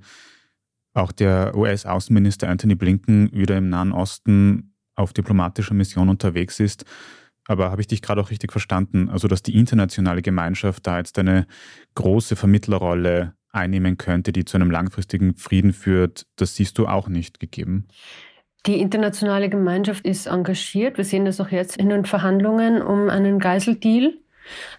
auch 0.95 1.13
der 1.13 1.57
US-Außenminister 1.57 2.49
Anthony 2.49 2.75
Blinken 2.75 3.31
wieder 3.33 3.57
im 3.57 3.69
Nahen 3.69 3.93
Osten 3.93 4.75
auf 4.95 5.13
diplomatischer 5.13 5.75
Mission 5.75 6.09
unterwegs 6.09 6.61
ist. 6.61 6.85
Aber 7.47 7.71
habe 7.71 7.81
ich 7.81 7.89
dich 7.89 8.01
gerade 8.01 8.21
auch 8.21 8.31
richtig 8.31 8.53
verstanden? 8.53 9.09
Also, 9.09 9.29
dass 9.29 9.43
die 9.43 9.59
internationale 9.59 10.23
Gemeinschaft 10.23 10.87
da 10.87 10.99
jetzt 10.99 11.19
eine 11.19 11.47
große 11.95 12.37
Vermittlerrolle 12.37 13.35
einnehmen 13.51 13.99
könnte, 13.99 14.33
die 14.33 14.45
zu 14.45 14.57
einem 14.57 14.71
langfristigen 14.71 15.37
Frieden 15.37 15.73
führt, 15.73 16.27
das 16.37 16.57
siehst 16.57 16.79
du 16.79 16.87
auch 16.87 17.09
nicht 17.09 17.41
gegeben. 17.41 17.87
Die 18.67 18.81
internationale 18.81 19.51
Gemeinschaft 19.51 20.07
ist 20.07 20.27
engagiert. 20.27 20.97
Wir 20.97 21.05
sehen 21.05 21.27
das 21.27 21.41
auch 21.41 21.51
jetzt 21.51 21.77
in 21.77 21.91
den 21.91 22.07
Verhandlungen 22.07 22.81
um 22.81 23.11
einen 23.11 23.39
Geiseldeal. 23.39 24.15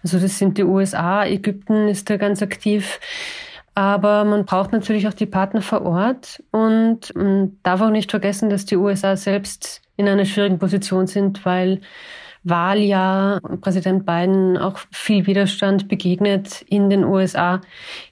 Also 0.02 0.18
das 0.18 0.38
sind 0.38 0.58
die 0.58 0.64
USA, 0.64 1.24
Ägypten 1.24 1.88
ist 1.88 2.10
da 2.10 2.16
ganz 2.16 2.42
aktiv. 2.42 3.00
Aber 3.74 4.24
man 4.24 4.46
braucht 4.46 4.72
natürlich 4.72 5.06
auch 5.06 5.14
die 5.14 5.26
Partner 5.26 5.60
vor 5.60 5.82
Ort 5.82 6.42
und 6.50 7.14
man 7.14 7.58
darf 7.62 7.82
auch 7.82 7.90
nicht 7.90 8.10
vergessen, 8.10 8.48
dass 8.48 8.64
die 8.64 8.76
USA 8.76 9.16
selbst 9.16 9.82
in 9.96 10.08
einer 10.08 10.24
schwierigen 10.24 10.58
Position 10.58 11.06
sind, 11.06 11.44
weil 11.44 11.80
Wahljahr 12.42 13.40
Präsident 13.60 14.06
Biden 14.06 14.56
auch 14.56 14.78
viel 14.92 15.26
Widerstand 15.26 15.88
begegnet 15.88 16.62
in 16.68 16.88
den 16.88 17.04
USA 17.04 17.60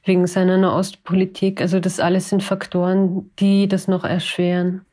wegen 0.04 0.26
seiner 0.26 0.58
Nahostpolitik. 0.58 1.60
Also 1.60 1.78
das 1.78 2.00
alles 2.00 2.30
sind 2.30 2.42
Faktoren, 2.42 3.30
die 3.38 3.68
das 3.68 3.86
noch 3.86 4.04
erschweren. 4.04 4.84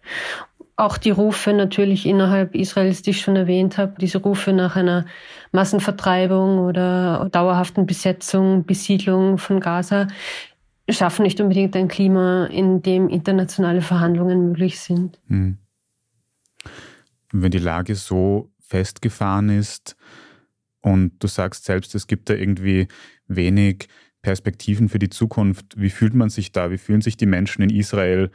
Auch 0.75 0.97
die 0.97 1.12
Rufe 1.12 1.53
natürlich 1.53 2.05
innerhalb 2.05 2.55
Israels, 2.55 3.01
die 3.01 3.12
ich 3.12 3.21
schon 3.21 3.36
erwähnt 3.36 3.77
habe, 3.77 3.93
diese 3.99 4.19
Rufe 4.19 4.53
nach 4.53 4.75
einer 4.75 5.05
Massenvertreibung 5.51 6.60
oder 6.60 7.29
dauerhaften 7.31 7.86
Besetzung, 7.86 8.65
Besiedlung 8.65 9.38
von 9.38 9.60
Gaza 9.60 10.07
schaffen 10.89 11.23
nicht 11.23 11.39
unbedingt 11.39 11.75
ein 11.75 11.88
Klima, 11.88 12.45
in 12.45 12.81
dem 12.81 13.10
internationale 13.10 13.81
Verhandlungen 13.81 14.49
möglich 14.49 14.79
sind. 14.79 15.19
Hm. 15.27 15.57
Wenn 17.31 17.51
die 17.51 17.60
Lage 17.60 17.95
so 17.95 18.51
festgefahren 18.60 19.49
ist 19.49 19.95
und 20.81 21.13
du 21.19 21.27
sagst 21.27 21.65
selbst, 21.65 21.95
es 21.95 22.07
gibt 22.07 22.29
da 22.29 22.34
irgendwie 22.34 22.88
wenig 23.27 23.88
Perspektiven 24.21 24.89
für 24.89 24.99
die 24.99 25.10
Zukunft, 25.10 25.73
wie 25.77 25.89
fühlt 25.89 26.13
man 26.13 26.29
sich 26.29 26.51
da? 26.51 26.71
Wie 26.71 26.77
fühlen 26.77 27.01
sich 27.01 27.17
die 27.17 27.25
Menschen 27.25 27.63
in 27.63 27.69
Israel? 27.69 28.29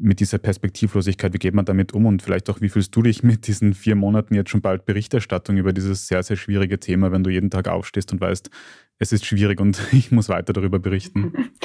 Mit 0.00 0.20
dieser 0.20 0.38
Perspektivlosigkeit, 0.38 1.34
wie 1.34 1.38
geht 1.38 1.54
man 1.54 1.64
damit 1.64 1.92
um 1.92 2.06
und 2.06 2.22
vielleicht 2.22 2.48
auch, 2.50 2.60
wie 2.60 2.68
fühlst 2.68 2.94
du 2.96 3.02
dich 3.02 3.22
mit 3.22 3.46
diesen 3.46 3.74
vier 3.74 3.94
Monaten 3.94 4.34
jetzt 4.34 4.50
schon 4.50 4.62
bald 4.62 4.86
Berichterstattung 4.86 5.56
über 5.56 5.72
dieses 5.72 6.08
sehr, 6.08 6.22
sehr 6.22 6.36
schwierige 6.36 6.80
Thema, 6.80 7.12
wenn 7.12 7.22
du 7.22 7.30
jeden 7.30 7.50
Tag 7.50 7.68
aufstehst 7.68 8.12
und 8.12 8.20
weißt, 8.20 8.50
es 8.98 9.12
ist 9.12 9.24
schwierig 9.26 9.60
und 9.60 9.80
ich 9.92 10.10
muss 10.10 10.28
weiter 10.28 10.52
darüber 10.52 10.78
berichten. 10.78 11.50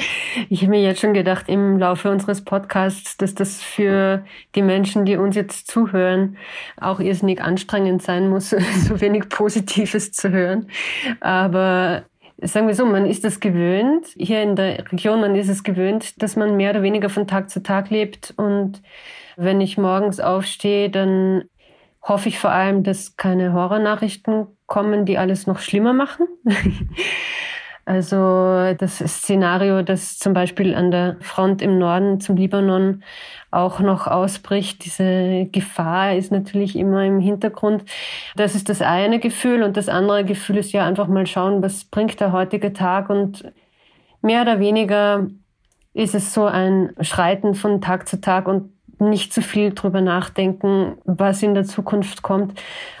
Ich 0.50 0.60
habe 0.60 0.72
mir 0.72 0.82
jetzt 0.82 1.00
schon 1.00 1.14
gedacht 1.14 1.48
im 1.48 1.78
Laufe 1.78 2.10
unseres 2.10 2.44
Podcasts, 2.44 3.16
dass 3.16 3.34
das 3.34 3.62
für 3.62 4.22
die 4.54 4.60
Menschen, 4.60 5.06
die 5.06 5.16
uns 5.16 5.34
jetzt 5.34 5.66
zuhören, 5.66 6.36
auch 6.76 7.00
irrsinnig 7.00 7.40
anstrengend 7.40 8.02
sein 8.02 8.28
muss, 8.28 8.50
so 8.50 9.00
wenig 9.00 9.30
Positives 9.30 10.12
zu 10.12 10.30
hören. 10.30 10.68
Aber 11.20 12.04
sagen 12.42 12.66
wir 12.66 12.74
so, 12.74 12.84
man 12.84 13.06
ist 13.06 13.24
es 13.24 13.40
gewöhnt, 13.40 14.06
hier 14.16 14.42
in 14.42 14.56
der 14.56 14.90
Region, 14.92 15.20
man 15.20 15.34
ist 15.34 15.48
es 15.48 15.64
gewöhnt, 15.64 16.22
dass 16.22 16.36
man 16.36 16.56
mehr 16.56 16.70
oder 16.70 16.82
weniger 16.82 17.08
von 17.08 17.26
Tag 17.26 17.50
zu 17.50 17.62
Tag 17.62 17.90
lebt. 17.90 18.34
Und 18.36 18.82
wenn 19.36 19.60
ich 19.60 19.78
morgens 19.78 20.20
aufstehe, 20.20 20.90
dann 20.90 21.44
hoffe 22.02 22.28
ich 22.28 22.38
vor 22.38 22.50
allem, 22.50 22.82
dass 22.82 23.16
keine 23.16 23.52
Horrornachrichten 23.52 24.46
kommen, 24.66 25.06
die 25.06 25.18
alles 25.18 25.46
noch 25.46 25.58
schlimmer 25.58 25.92
machen. 25.92 26.26
Also 27.86 28.74
das 28.78 28.98
Szenario, 28.98 29.82
das 29.82 30.18
zum 30.18 30.32
Beispiel 30.32 30.74
an 30.74 30.90
der 30.90 31.16
Front 31.20 31.62
im 31.62 31.78
Norden 31.78 32.20
zum 32.20 32.36
Libanon 32.36 33.04
auch 33.52 33.78
noch 33.78 34.08
ausbricht, 34.08 34.84
diese 34.84 35.46
Gefahr 35.52 36.16
ist 36.16 36.32
natürlich 36.32 36.74
immer 36.74 37.04
im 37.04 37.20
Hintergrund. 37.20 37.84
Das 38.34 38.56
ist 38.56 38.68
das 38.68 38.82
eine 38.82 39.20
Gefühl 39.20 39.62
und 39.62 39.76
das 39.76 39.88
andere 39.88 40.24
Gefühl 40.24 40.56
ist 40.56 40.72
ja 40.72 40.84
einfach 40.84 41.06
mal 41.06 41.28
schauen, 41.28 41.62
was 41.62 41.84
bringt 41.84 42.18
der 42.20 42.32
heutige 42.32 42.72
Tag 42.72 43.08
und 43.08 43.44
mehr 44.20 44.42
oder 44.42 44.58
weniger 44.58 45.28
ist 45.94 46.16
es 46.16 46.34
so 46.34 46.44
ein 46.44 46.90
Schreiten 47.02 47.54
von 47.54 47.80
Tag 47.80 48.08
zu 48.08 48.20
Tag 48.20 48.48
und 48.48 48.75
nicht 48.98 49.32
zu 49.32 49.42
viel 49.42 49.72
drüber 49.72 50.00
nachdenken, 50.00 50.98
was 51.04 51.42
in 51.42 51.54
der 51.54 51.64
Zukunft 51.64 52.22
kommt, 52.22 52.58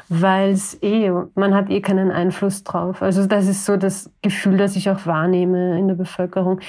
weil 0.08 0.50
es 0.50 0.80
eh, 0.82 1.10
man 1.34 1.54
hat 1.54 1.70
eh 1.70 1.80
keinen 1.80 2.10
Einfluss 2.10 2.62
drauf. 2.62 3.02
Also 3.02 3.26
das 3.26 3.46
ist 3.46 3.64
so 3.64 3.76
das 3.76 4.10
Gefühl, 4.22 4.56
das 4.56 4.76
ich 4.76 4.88
auch 4.90 5.06
wahrnehme 5.06 5.78
in 5.78 5.88
der 5.88 5.94
Bevölkerung. 5.94 6.60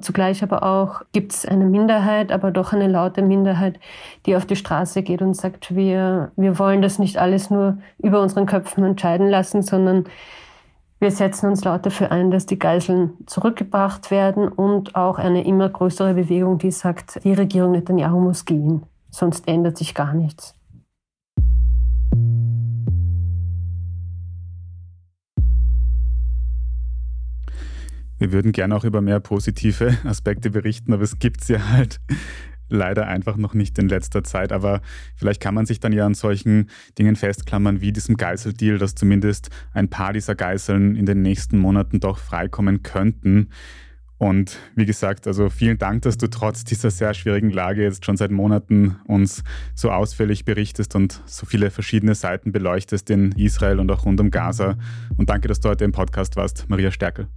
Zugleich 0.00 0.42
aber 0.42 0.62
auch 0.62 1.02
gibt 1.12 1.32
es 1.32 1.44
eine 1.44 1.66
Minderheit, 1.66 2.32
aber 2.32 2.50
doch 2.50 2.72
eine 2.72 2.88
laute 2.88 3.22
Minderheit, 3.22 3.78
die 4.24 4.36
auf 4.36 4.46
die 4.46 4.56
Straße 4.56 5.02
geht 5.02 5.20
und 5.20 5.34
sagt, 5.34 5.74
wir, 5.74 6.32
wir 6.36 6.58
wollen 6.58 6.80
das 6.80 6.98
nicht 6.98 7.18
alles 7.18 7.50
nur 7.50 7.78
über 7.98 8.20
unseren 8.20 8.46
Köpfen 8.46 8.84
entscheiden 8.84 9.28
lassen, 9.28 9.62
sondern 9.62 10.04
wir 10.98 11.10
setzen 11.10 11.50
uns 11.50 11.62
laut 11.64 11.84
dafür 11.84 12.10
ein, 12.10 12.30
dass 12.30 12.46
die 12.46 12.58
Geiseln 12.58 13.12
zurückgebracht 13.26 14.10
werden 14.10 14.48
und 14.48 14.94
auch 14.94 15.18
eine 15.18 15.44
immer 15.44 15.68
größere 15.68 16.14
Bewegung, 16.14 16.58
die 16.58 16.70
sagt, 16.70 17.22
die 17.22 17.34
Regierung 17.34 17.72
Netanyahu 17.72 18.18
muss 18.18 18.46
gehen, 18.46 18.82
sonst 19.10 19.46
ändert 19.46 19.76
sich 19.76 19.94
gar 19.94 20.14
nichts. 20.14 20.54
Wir 28.18 28.32
würden 28.32 28.52
gerne 28.52 28.74
auch 28.74 28.84
über 28.84 29.02
mehr 29.02 29.20
positive 29.20 29.98
Aspekte 30.04 30.48
berichten, 30.48 30.94
aber 30.94 31.02
es 31.02 31.18
gibt 31.18 31.44
sie 31.44 31.58
halt 31.60 32.00
leider 32.68 33.06
einfach 33.06 33.36
noch 33.36 33.54
nicht 33.54 33.78
in 33.78 33.88
letzter 33.88 34.24
Zeit. 34.24 34.52
Aber 34.52 34.80
vielleicht 35.14 35.40
kann 35.40 35.54
man 35.54 35.66
sich 35.66 35.80
dann 35.80 35.92
ja 35.92 36.06
an 36.06 36.14
solchen 36.14 36.70
Dingen 36.98 37.16
festklammern 37.16 37.80
wie 37.80 37.92
diesem 37.92 38.16
Geiseldeal, 38.16 38.78
dass 38.78 38.94
zumindest 38.94 39.50
ein 39.72 39.88
paar 39.88 40.12
dieser 40.12 40.34
Geiseln 40.34 40.96
in 40.96 41.06
den 41.06 41.22
nächsten 41.22 41.58
Monaten 41.58 42.00
doch 42.00 42.18
freikommen 42.18 42.82
könnten. 42.82 43.48
Und 44.18 44.58
wie 44.74 44.86
gesagt, 44.86 45.26
also 45.26 45.50
vielen 45.50 45.76
Dank, 45.76 46.02
dass 46.02 46.16
du 46.16 46.28
trotz 46.28 46.64
dieser 46.64 46.90
sehr 46.90 47.12
schwierigen 47.12 47.50
Lage 47.50 47.82
jetzt 47.82 48.04
schon 48.04 48.16
seit 48.16 48.30
Monaten 48.30 48.96
uns 49.06 49.44
so 49.74 49.90
ausführlich 49.90 50.46
berichtest 50.46 50.96
und 50.96 51.20
so 51.26 51.44
viele 51.44 51.70
verschiedene 51.70 52.14
Seiten 52.14 52.50
beleuchtest 52.50 53.10
in 53.10 53.32
Israel 53.32 53.78
und 53.78 53.90
auch 53.90 54.06
rund 54.06 54.20
um 54.20 54.30
Gaza. 54.30 54.78
Und 55.18 55.28
danke, 55.28 55.48
dass 55.48 55.60
du 55.60 55.68
heute 55.68 55.84
im 55.84 55.92
Podcast 55.92 56.36
warst, 56.36 56.64
Maria 56.68 56.90
Stärkel. 56.90 57.28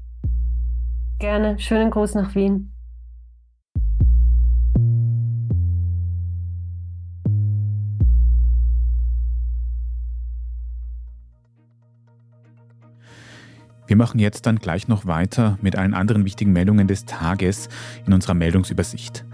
Gerne. 1.19 1.59
Schönen 1.59 1.91
Gruß 1.91 2.15
nach 2.15 2.33
Wien. 2.33 2.71
Wir 13.89 13.95
machen 13.95 14.19
jetzt 14.19 14.45
dann 14.45 14.59
gleich 14.59 14.87
noch 14.87 15.07
weiter 15.07 15.57
mit 15.63 15.75
allen 15.75 15.95
anderen 15.95 16.23
wichtigen 16.23 16.53
Meldungen 16.53 16.87
des 16.87 17.05
Tages 17.05 17.69
in 18.05 18.13
unserer 18.13 18.35
Meldungsübersicht. 18.35 19.25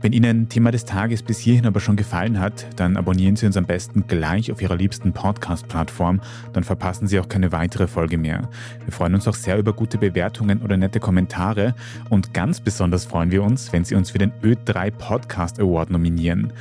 Wenn 0.00 0.14
Ihnen 0.14 0.48
Thema 0.48 0.70
des 0.70 0.86
Tages 0.86 1.22
bis 1.22 1.38
hierhin 1.38 1.66
aber 1.66 1.78
schon 1.78 1.96
gefallen 1.96 2.40
hat, 2.40 2.66
dann 2.76 2.96
abonnieren 2.96 3.36
Sie 3.36 3.44
uns 3.44 3.58
am 3.58 3.66
besten 3.66 4.06
gleich 4.06 4.50
auf 4.50 4.62
Ihrer 4.62 4.76
liebsten 4.76 5.12
Podcast-Plattform, 5.12 6.22
dann 6.54 6.64
verpassen 6.64 7.06
Sie 7.06 7.20
auch 7.20 7.28
keine 7.28 7.52
weitere 7.52 7.86
Folge 7.86 8.16
mehr. 8.16 8.48
Wir 8.82 8.94
freuen 8.94 9.14
uns 9.14 9.28
auch 9.28 9.34
sehr 9.34 9.58
über 9.58 9.74
gute 9.74 9.98
Bewertungen 9.98 10.62
oder 10.62 10.78
nette 10.78 11.00
Kommentare 11.00 11.74
und 12.08 12.32
ganz 12.32 12.60
besonders 12.60 13.04
freuen 13.04 13.30
wir 13.30 13.42
uns, 13.42 13.74
wenn 13.74 13.84
Sie 13.84 13.94
uns 13.94 14.08
für 14.08 14.18
den 14.18 14.32
Ö3 14.42 14.90
Podcast 14.90 15.60
Award 15.60 15.90
nominieren. 15.90 16.54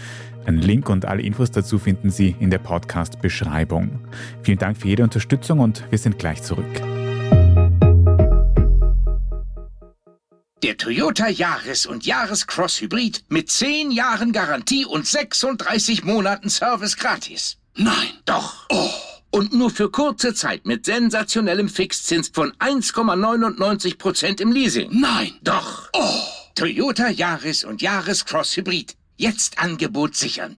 Einen 0.45 0.59
Link 0.59 0.89
und 0.89 1.05
alle 1.05 1.21
Infos 1.21 1.51
dazu 1.51 1.79
finden 1.79 2.09
Sie 2.09 2.35
in 2.41 2.49
der 2.49 2.59
Podcast-Beschreibung. 2.59 4.01
Vielen 4.41 4.57
Dank 4.57 4.75
für 4.75 4.89
jede 4.89 5.03
Unterstützung 5.03 5.59
und 5.59 5.85
wir 5.89 5.97
sind 5.97 6.19
gleich 6.19 6.43
zurück. 6.43 6.96
Der 10.63 10.75
Toyota 10.75 11.27
Yaris 11.27 11.85
und 11.85 12.07
Yaris 12.07 12.47
Cross 12.47 12.81
Hybrid 12.81 13.23
mit 13.29 13.51
10 13.51 13.91
Jahren 13.91 14.31
Garantie 14.31 14.85
und 14.85 15.05
36 15.05 16.03
Monaten 16.03 16.49
Service 16.49 16.97
gratis. 16.97 17.57
Nein. 17.75 18.09
Doch. 18.25 18.65
Oh. 18.69 18.89
Und 19.29 19.53
nur 19.53 19.69
für 19.69 19.91
kurze 19.91 20.33
Zeit 20.33 20.65
mit 20.65 20.83
sensationellem 20.85 21.69
Fixzins 21.69 22.31
von 22.33 22.53
1,99% 22.53 24.41
im 24.41 24.51
Leasing. 24.51 24.89
Nein. 24.99 25.33
Doch. 25.43 25.89
Oh. 25.93 26.23
Toyota 26.55 27.09
Yaris 27.09 27.63
und 27.63 27.83
Yaris 27.83 28.25
Cross 28.25 28.57
Hybrid. 28.57 28.95
Jetzt 29.15 29.59
Angebot 29.59 30.15
sichern. 30.15 30.57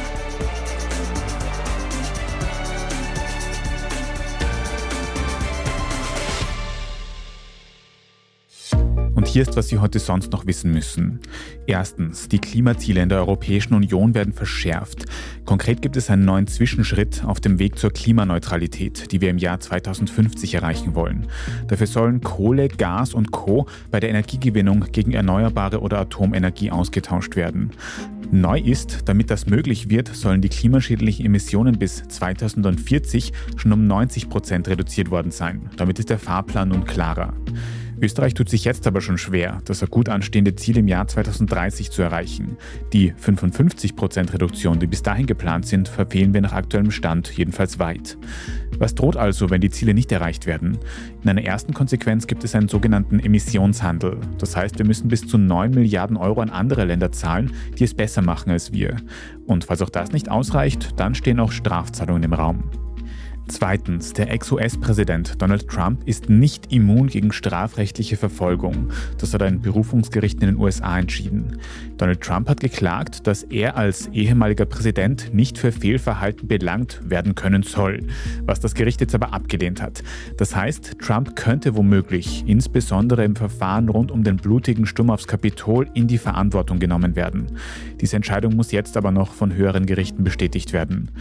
Hier 9.31 9.43
ist, 9.43 9.55
was 9.55 9.69
Sie 9.69 9.79
heute 9.79 9.99
sonst 9.99 10.33
noch 10.33 10.45
wissen 10.45 10.73
müssen. 10.73 11.21
Erstens, 11.65 12.27
die 12.27 12.39
Klimaziele 12.39 13.01
in 13.01 13.07
der 13.07 13.19
Europäischen 13.19 13.73
Union 13.73 14.13
werden 14.13 14.33
verschärft. 14.33 15.05
Konkret 15.45 15.81
gibt 15.81 15.95
es 15.95 16.09
einen 16.09 16.25
neuen 16.25 16.47
Zwischenschritt 16.47 17.23
auf 17.23 17.39
dem 17.39 17.57
Weg 17.57 17.79
zur 17.79 17.91
Klimaneutralität, 17.91 19.09
die 19.13 19.21
wir 19.21 19.29
im 19.29 19.37
Jahr 19.37 19.61
2050 19.61 20.55
erreichen 20.55 20.95
wollen. 20.95 21.27
Dafür 21.67 21.87
sollen 21.87 22.19
Kohle, 22.19 22.67
Gas 22.67 23.13
und 23.13 23.31
Co. 23.31 23.67
bei 23.89 24.01
der 24.01 24.09
Energiegewinnung 24.09 24.87
gegen 24.91 25.13
erneuerbare 25.13 25.79
oder 25.79 25.99
Atomenergie 25.99 26.69
ausgetauscht 26.69 27.37
werden. 27.37 27.71
Neu 28.31 28.59
ist, 28.59 28.99
damit 29.05 29.29
das 29.29 29.45
möglich 29.45 29.89
wird, 29.89 30.09
sollen 30.09 30.41
die 30.41 30.49
klimaschädlichen 30.49 31.25
Emissionen 31.25 31.79
bis 31.79 32.03
2040 32.05 33.31
schon 33.55 33.71
um 33.71 33.87
90 33.87 34.27
Prozent 34.27 34.67
reduziert 34.67 35.09
worden 35.09 35.31
sein. 35.31 35.69
Damit 35.77 35.99
ist 35.99 36.09
der 36.09 36.19
Fahrplan 36.19 36.67
nun 36.67 36.83
klarer. 36.83 37.33
Österreich 38.01 38.33
tut 38.33 38.49
sich 38.49 38.65
jetzt 38.65 38.87
aber 38.87 38.99
schon 38.99 39.19
schwer, 39.19 39.59
das 39.65 39.85
gut 39.89 40.09
anstehende 40.09 40.55
Ziel 40.55 40.77
im 40.77 40.87
Jahr 40.87 41.07
2030 41.07 41.91
zu 41.91 42.01
erreichen. 42.01 42.57
Die 42.93 43.13
55% 43.13 44.33
Reduktion, 44.33 44.79
die 44.79 44.87
bis 44.87 45.03
dahin 45.03 45.27
geplant 45.27 45.67
sind, 45.67 45.87
verfehlen 45.87 46.33
wir 46.33 46.41
nach 46.41 46.53
aktuellem 46.53 46.91
Stand 46.91 47.31
jedenfalls 47.37 47.77
weit. 47.77 48.17
Was 48.79 48.95
droht 48.95 49.17
also, 49.17 49.51
wenn 49.51 49.61
die 49.61 49.69
Ziele 49.69 49.93
nicht 49.93 50.11
erreicht 50.11 50.47
werden? 50.47 50.79
In 51.21 51.29
einer 51.29 51.43
ersten 51.43 51.73
Konsequenz 51.73 52.25
gibt 52.25 52.43
es 52.43 52.55
einen 52.55 52.67
sogenannten 52.67 53.19
Emissionshandel. 53.19 54.17
Das 54.39 54.55
heißt, 54.55 54.79
wir 54.79 54.85
müssen 54.85 55.07
bis 55.07 55.27
zu 55.27 55.37
9 55.37 55.71
Milliarden 55.71 56.17
Euro 56.17 56.41
an 56.41 56.49
andere 56.49 56.85
Länder 56.85 57.11
zahlen, 57.11 57.51
die 57.77 57.83
es 57.83 57.93
besser 57.93 58.23
machen 58.23 58.51
als 58.51 58.71
wir. 58.71 58.97
Und 59.45 59.65
falls 59.65 59.81
auch 59.83 59.89
das 59.89 60.11
nicht 60.11 60.29
ausreicht, 60.29 60.99
dann 60.99 61.13
stehen 61.13 61.39
auch 61.39 61.51
Strafzahlungen 61.51 62.23
im 62.23 62.33
Raum. 62.33 62.63
Zweitens, 63.47 64.13
der 64.13 64.31
Ex-US-Präsident 64.31 65.41
Donald 65.41 65.67
Trump 65.67 66.07
ist 66.07 66.29
nicht 66.29 66.71
immun 66.71 67.07
gegen 67.07 67.31
strafrechtliche 67.31 68.15
Verfolgung. 68.15 68.89
Das 69.17 69.33
hat 69.33 69.41
ein 69.41 69.61
Berufungsgericht 69.61 70.41
in 70.41 70.47
den 70.47 70.57
USA 70.57 70.97
entschieden. 70.97 71.57
Donald 71.97 72.21
Trump 72.21 72.49
hat 72.49 72.59
geklagt, 72.59 73.27
dass 73.27 73.43
er 73.43 73.75
als 73.75 74.07
ehemaliger 74.07 74.65
Präsident 74.65 75.33
nicht 75.33 75.57
für 75.57 75.71
Fehlverhalten 75.71 76.47
belangt 76.47 77.01
werden 77.03 77.35
können 77.35 77.63
soll, 77.63 77.99
was 78.45 78.59
das 78.59 78.73
Gericht 78.73 79.01
jetzt 79.01 79.15
aber 79.15 79.33
abgelehnt 79.33 79.81
hat. 79.81 80.01
Das 80.37 80.55
heißt, 80.55 80.99
Trump 80.99 81.35
könnte 81.35 81.75
womöglich, 81.75 82.43
insbesondere 82.47 83.25
im 83.25 83.35
Verfahren 83.35 83.89
rund 83.89 84.11
um 84.11 84.23
den 84.23 84.37
blutigen 84.37 84.85
Sturm 84.85 85.09
aufs 85.09 85.27
Kapitol, 85.27 85.89
in 85.93 86.07
die 86.07 86.17
Verantwortung 86.17 86.79
genommen 86.79 87.15
werden. 87.15 87.47
Diese 87.99 88.15
Entscheidung 88.15 88.55
muss 88.55 88.71
jetzt 88.71 88.97
aber 88.97 89.11
noch 89.11 89.33
von 89.33 89.53
höheren 89.53 89.85
Gerichten 89.85 90.23
bestätigt 90.23 90.73
werden. 90.73 91.11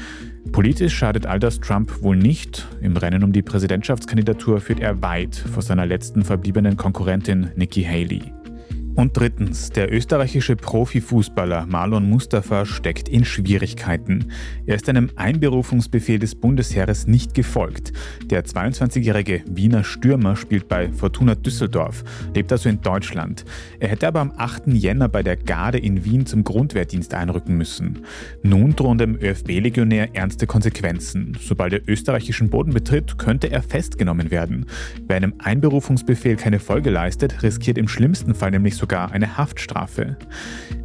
Politisch 0.53 0.95
schadet 0.97 1.27
all 1.27 1.39
das 1.39 1.61
Trump 1.61 2.03
wohl 2.03 2.17
nicht. 2.17 2.67
Im 2.81 2.97
Rennen 2.97 3.23
um 3.23 3.33
die 3.33 3.43
Präsidentschaftskandidatur 3.43 4.61
führt 4.61 4.81
er 4.81 5.01
weit 5.01 5.37
vor 5.37 5.63
seiner 5.63 5.87
letzten 5.87 6.25
verbliebenen 6.25 6.77
Konkurrentin 6.77 7.51
Nikki 7.55 7.85
Haley. 7.85 8.40
Und 9.01 9.17
drittens, 9.17 9.71
der 9.71 9.91
österreichische 9.91 10.57
Profifußballer 10.57 11.65
Marlon 11.65 12.07
Mustafa 12.11 12.67
steckt 12.67 13.09
in 13.09 13.25
Schwierigkeiten. 13.25 14.27
Er 14.67 14.75
ist 14.75 14.91
einem 14.91 15.09
Einberufungsbefehl 15.17 16.19
des 16.19 16.35
Bundesheeres 16.35 17.07
nicht 17.07 17.33
gefolgt. 17.33 17.95
Der 18.27 18.45
22-jährige 18.45 19.43
Wiener 19.49 19.85
Stürmer 19.85 20.37
spielt 20.37 20.69
bei 20.69 20.93
Fortuna 20.93 21.35
Düsseldorf, 21.35 22.05
lebt 22.35 22.53
also 22.53 22.69
in 22.69 22.83
Deutschland. 22.83 23.47
Er 23.79 23.89
hätte 23.89 24.07
aber 24.07 24.21
am 24.21 24.35
8. 24.37 24.67
Jänner 24.67 25.09
bei 25.09 25.23
der 25.23 25.39
Garde 25.39 25.79
in 25.79 26.05
Wien 26.05 26.27
zum 26.27 26.45
Grundwehrdienst 26.45 27.15
einrücken 27.15 27.57
müssen. 27.57 28.01
Nun 28.43 28.77
drohen 28.77 28.99
dem 28.99 29.17
ÖFB-Legionär 29.17 30.15
ernste 30.15 30.47
Konsequenzen. 30.47 31.39
Sobald 31.41 31.73
er 31.73 31.89
österreichischen 31.89 32.51
Boden 32.51 32.75
betritt, 32.75 33.17
könnte 33.17 33.51
er 33.51 33.63
festgenommen 33.63 34.31
werden. 34.31 34.67
Wer 35.09 35.17
einem 35.17 35.33
Einberufungsbefehl 35.39 36.37
keine 36.37 36.59
Folge 36.59 36.91
leistet, 36.91 37.43
riskiert 37.43 37.79
im 37.79 37.89
schlimmsten 37.89 38.35
Fall 38.35 38.51
nämlich 38.51 38.77
sogar 38.77 38.90
eine 38.99 39.37
Haftstrafe. 39.37 40.17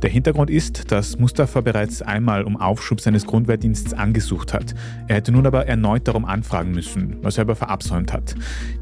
Der 0.02 0.10
Hintergrund 0.10 0.50
ist, 0.50 0.92
dass 0.92 1.18
Mustafa 1.18 1.62
bereits 1.62 2.02
einmal 2.02 2.44
um 2.44 2.58
Aufschub 2.58 3.02
seines 3.02 3.26
Grundwehrdienstes 3.26 3.94
angesucht 3.94 4.54
hat. 4.54 4.76
Er 5.08 5.16
hätte 5.16 5.32
nun 5.32 5.46
aber 5.46 5.68
erneut 5.68 6.08
darum 6.08 6.26
anfragen 6.26 6.72
müssen, 6.72 7.18
was 7.22 7.38
er 7.38 7.42
aber 7.42 7.56
verabsäumt 7.56 8.14
hat. 8.14 8.36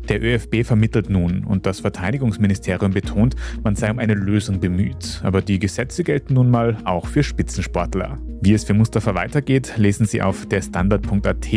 Der 0.09 0.21
ÖFB 0.21 0.65
vermittelt 0.65 1.09
nun 1.09 1.43
und 1.45 1.65
das 1.65 1.79
Verteidigungsministerium 1.79 2.91
betont, 2.91 3.35
man 3.63 3.75
sei 3.75 3.89
um 3.89 3.99
eine 3.99 4.15
Lösung 4.15 4.59
bemüht. 4.59 5.21
Aber 5.23 5.41
die 5.41 5.59
Gesetze 5.59 6.03
gelten 6.03 6.33
nun 6.33 6.51
mal 6.51 6.77
auch 6.83 7.07
für 7.07 7.23
Spitzensportler. 7.23 8.17
Wie 8.41 8.53
es 8.53 8.65
für 8.65 8.73
Mustafa 8.73 9.15
weitergeht, 9.15 9.73
lesen 9.77 10.05
Sie 10.05 10.21
auf 10.21 10.45
derstandard.at. 10.45 11.47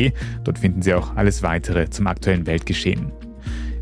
Dort 0.44 0.58
finden 0.58 0.82
Sie 0.82 0.94
auch 0.94 1.16
alles 1.16 1.42
weitere 1.42 1.90
zum 1.90 2.06
aktuellen 2.06 2.46
Weltgeschehen. 2.46 3.10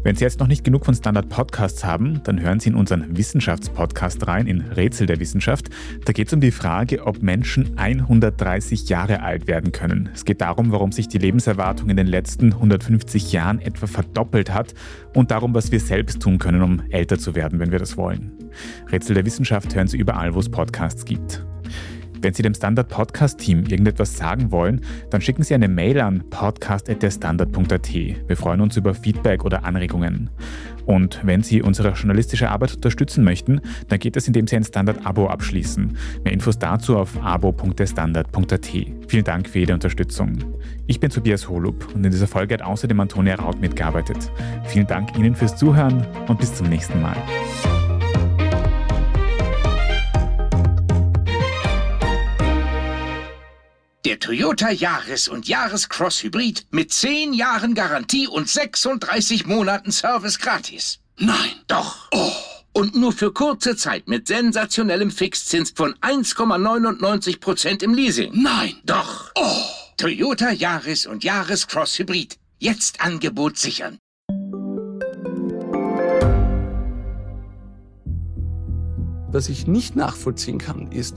Wenn 0.05 0.17
Sie 0.17 0.25
jetzt 0.25 0.39
noch 0.39 0.49
nicht 0.49 0.65
genug 0.65 0.85
von 0.85 0.95
Standard 0.95 1.31
Podcasts 1.31 1.83
haben, 1.83 2.23
dann 2.25 2.39
hören 2.39 2.61
Sie 2.61 2.69
in 2.69 2.75
unseren 2.75 3.17
Wissenschaftspodcast 3.17 4.27
rein, 4.27 4.47
in 4.47 4.61
Rätsel 4.61 5.07
der 5.07 5.19
Wissenschaft. 5.19 5.71
Da 6.05 6.13
geht 6.13 6.27
es 6.27 6.35
um 6.35 6.43
die 6.43 6.51
Frage, 6.51 7.07
ob 7.07 7.23
Menschen 7.23 7.79
130 7.79 8.91
Jahre 8.91 9.23
alt 9.23 9.47
werden 9.47 9.73
können. 9.73 10.11
Es 10.13 10.27
geht 10.27 10.43
darum, 10.43 10.73
warum 10.73 10.93
sich 10.93 11.09
die 11.09 11.17
Lebenserwartung 11.17 11.89
in 11.89 11.97
den 11.97 12.07
letzten 12.07 12.53
150 12.53 13.33
Jahren 13.33 13.61
etwa 13.61 13.87
verdoppelt 13.87 14.53
hat 14.53 14.75
und 15.15 15.31
darum, 15.31 15.55
was 15.55 15.73
wir 15.73 15.81
selbst 15.81 16.21
tun 16.21 16.39
können, 16.39 16.61
um 16.61 16.83
älter 16.91 17.19
zu 17.19 17.35
werden, 17.35 17.59
wenn 17.59 17.73
wir 17.73 17.79
das 17.79 17.97
wollen. 17.97 18.31
Rätsel 18.93 19.15
der 19.15 19.25
Wissenschaft 19.25 19.75
hören 19.75 19.89
Sie 19.89 19.97
überall, 19.97 20.35
wo 20.35 20.39
es 20.39 20.51
Podcasts 20.51 21.07
gibt. 21.07 21.43
Wenn 22.25 22.33
Sie 22.33 22.43
dem 22.43 22.55
Standard 22.55 22.89
Podcast 22.89 23.39
Team 23.39 23.65
irgendetwas 23.67 24.17
sagen 24.17 24.51
wollen, 24.51 24.81
dann 25.11 25.21
schicken 25.21 25.43
Sie 25.43 25.53
eine 25.53 25.69
Mail 25.69 26.01
an 26.01 26.25
podcast.derstandard.at. 26.31 27.93
Wir 27.93 28.37
freuen 28.39 28.63
uns 28.63 28.79
über 28.79 28.95
Feedback 28.95 29.45
oder 29.45 29.65
Anregungen. 29.67 30.31
Und 30.87 31.21
wenn 31.23 31.43
Sie 31.43 31.61
unsere 31.61 31.91
journalistische 31.91 32.49
Arbeit 32.49 32.77
unterstützen 32.77 33.25
möchten, 33.25 33.61
dann 33.89 33.99
geht 33.99 34.17
es, 34.17 34.27
indem 34.27 34.47
Sie 34.47 34.57
ein 34.57 34.65
Standard-Abo 34.65 35.27
abschließen. 35.27 35.99
Mehr 36.25 36.33
Infos 36.33 36.59
dazu 36.59 36.97
auf 36.97 37.23
abo.derstandard.at. 37.23 38.71
Vielen 39.07 39.25
Dank 39.25 39.47
für 39.47 39.59
jede 39.59 39.75
Unterstützung. 39.75 40.39
Ich 40.87 41.01
bin 41.01 41.11
Tobias 41.11 41.51
Holub 41.51 41.95
und 41.95 42.07
in 42.07 42.11
dieser 42.11 42.27
Folge 42.27 42.55
hat 42.55 42.63
außerdem 42.63 43.01
Antonia 43.01 43.35
Raut 43.35 43.61
mitgearbeitet. 43.61 44.33
Vielen 44.65 44.87
Dank 44.87 45.15
Ihnen 45.19 45.35
fürs 45.35 45.59
Zuhören 45.59 46.07
und 46.27 46.39
bis 46.39 46.55
zum 46.55 46.71
nächsten 46.71 47.03
Mal. 47.03 47.17
Der 54.15 54.21
Toyota 54.21 54.71
Yaris 54.71 55.27
und 55.27 55.49
Yaris 55.49 55.89
Cross 55.89 56.23
Hybrid 56.23 56.67
mit 56.71 56.93
10 56.93 57.33
Jahren 57.33 57.75
Garantie 57.75 58.29
und 58.29 58.49
36 58.49 59.45
Monaten 59.45 59.91
Service 59.91 60.39
gratis. 60.39 61.01
Nein. 61.19 61.51
Doch. 61.67 61.97
Oh. 62.13 62.31
Und 62.75 62.95
nur 62.95 63.11
für 63.11 63.33
kurze 63.33 63.75
Zeit 63.75 64.07
mit 64.07 64.29
sensationellem 64.29 65.11
Fixzins 65.11 65.73
von 65.75 65.95
1,99% 65.95 67.83
im 67.83 67.93
Leasing. 67.93 68.41
Nein. 68.41 68.77
Doch. 68.85 69.33
Oh. 69.35 69.65
Toyota 69.97 70.53
Yaris 70.53 71.07
und 71.07 71.25
Yaris 71.25 71.67
Cross 71.67 71.99
Hybrid. 71.99 72.39
Jetzt 72.61 73.01
Angebot 73.01 73.59
sichern. 73.59 73.99
Was 79.35 79.49
ich 79.49 79.67
nicht 79.67 79.97
nachvollziehen 79.97 80.59
kann, 80.59 80.93
ist, 80.93 81.17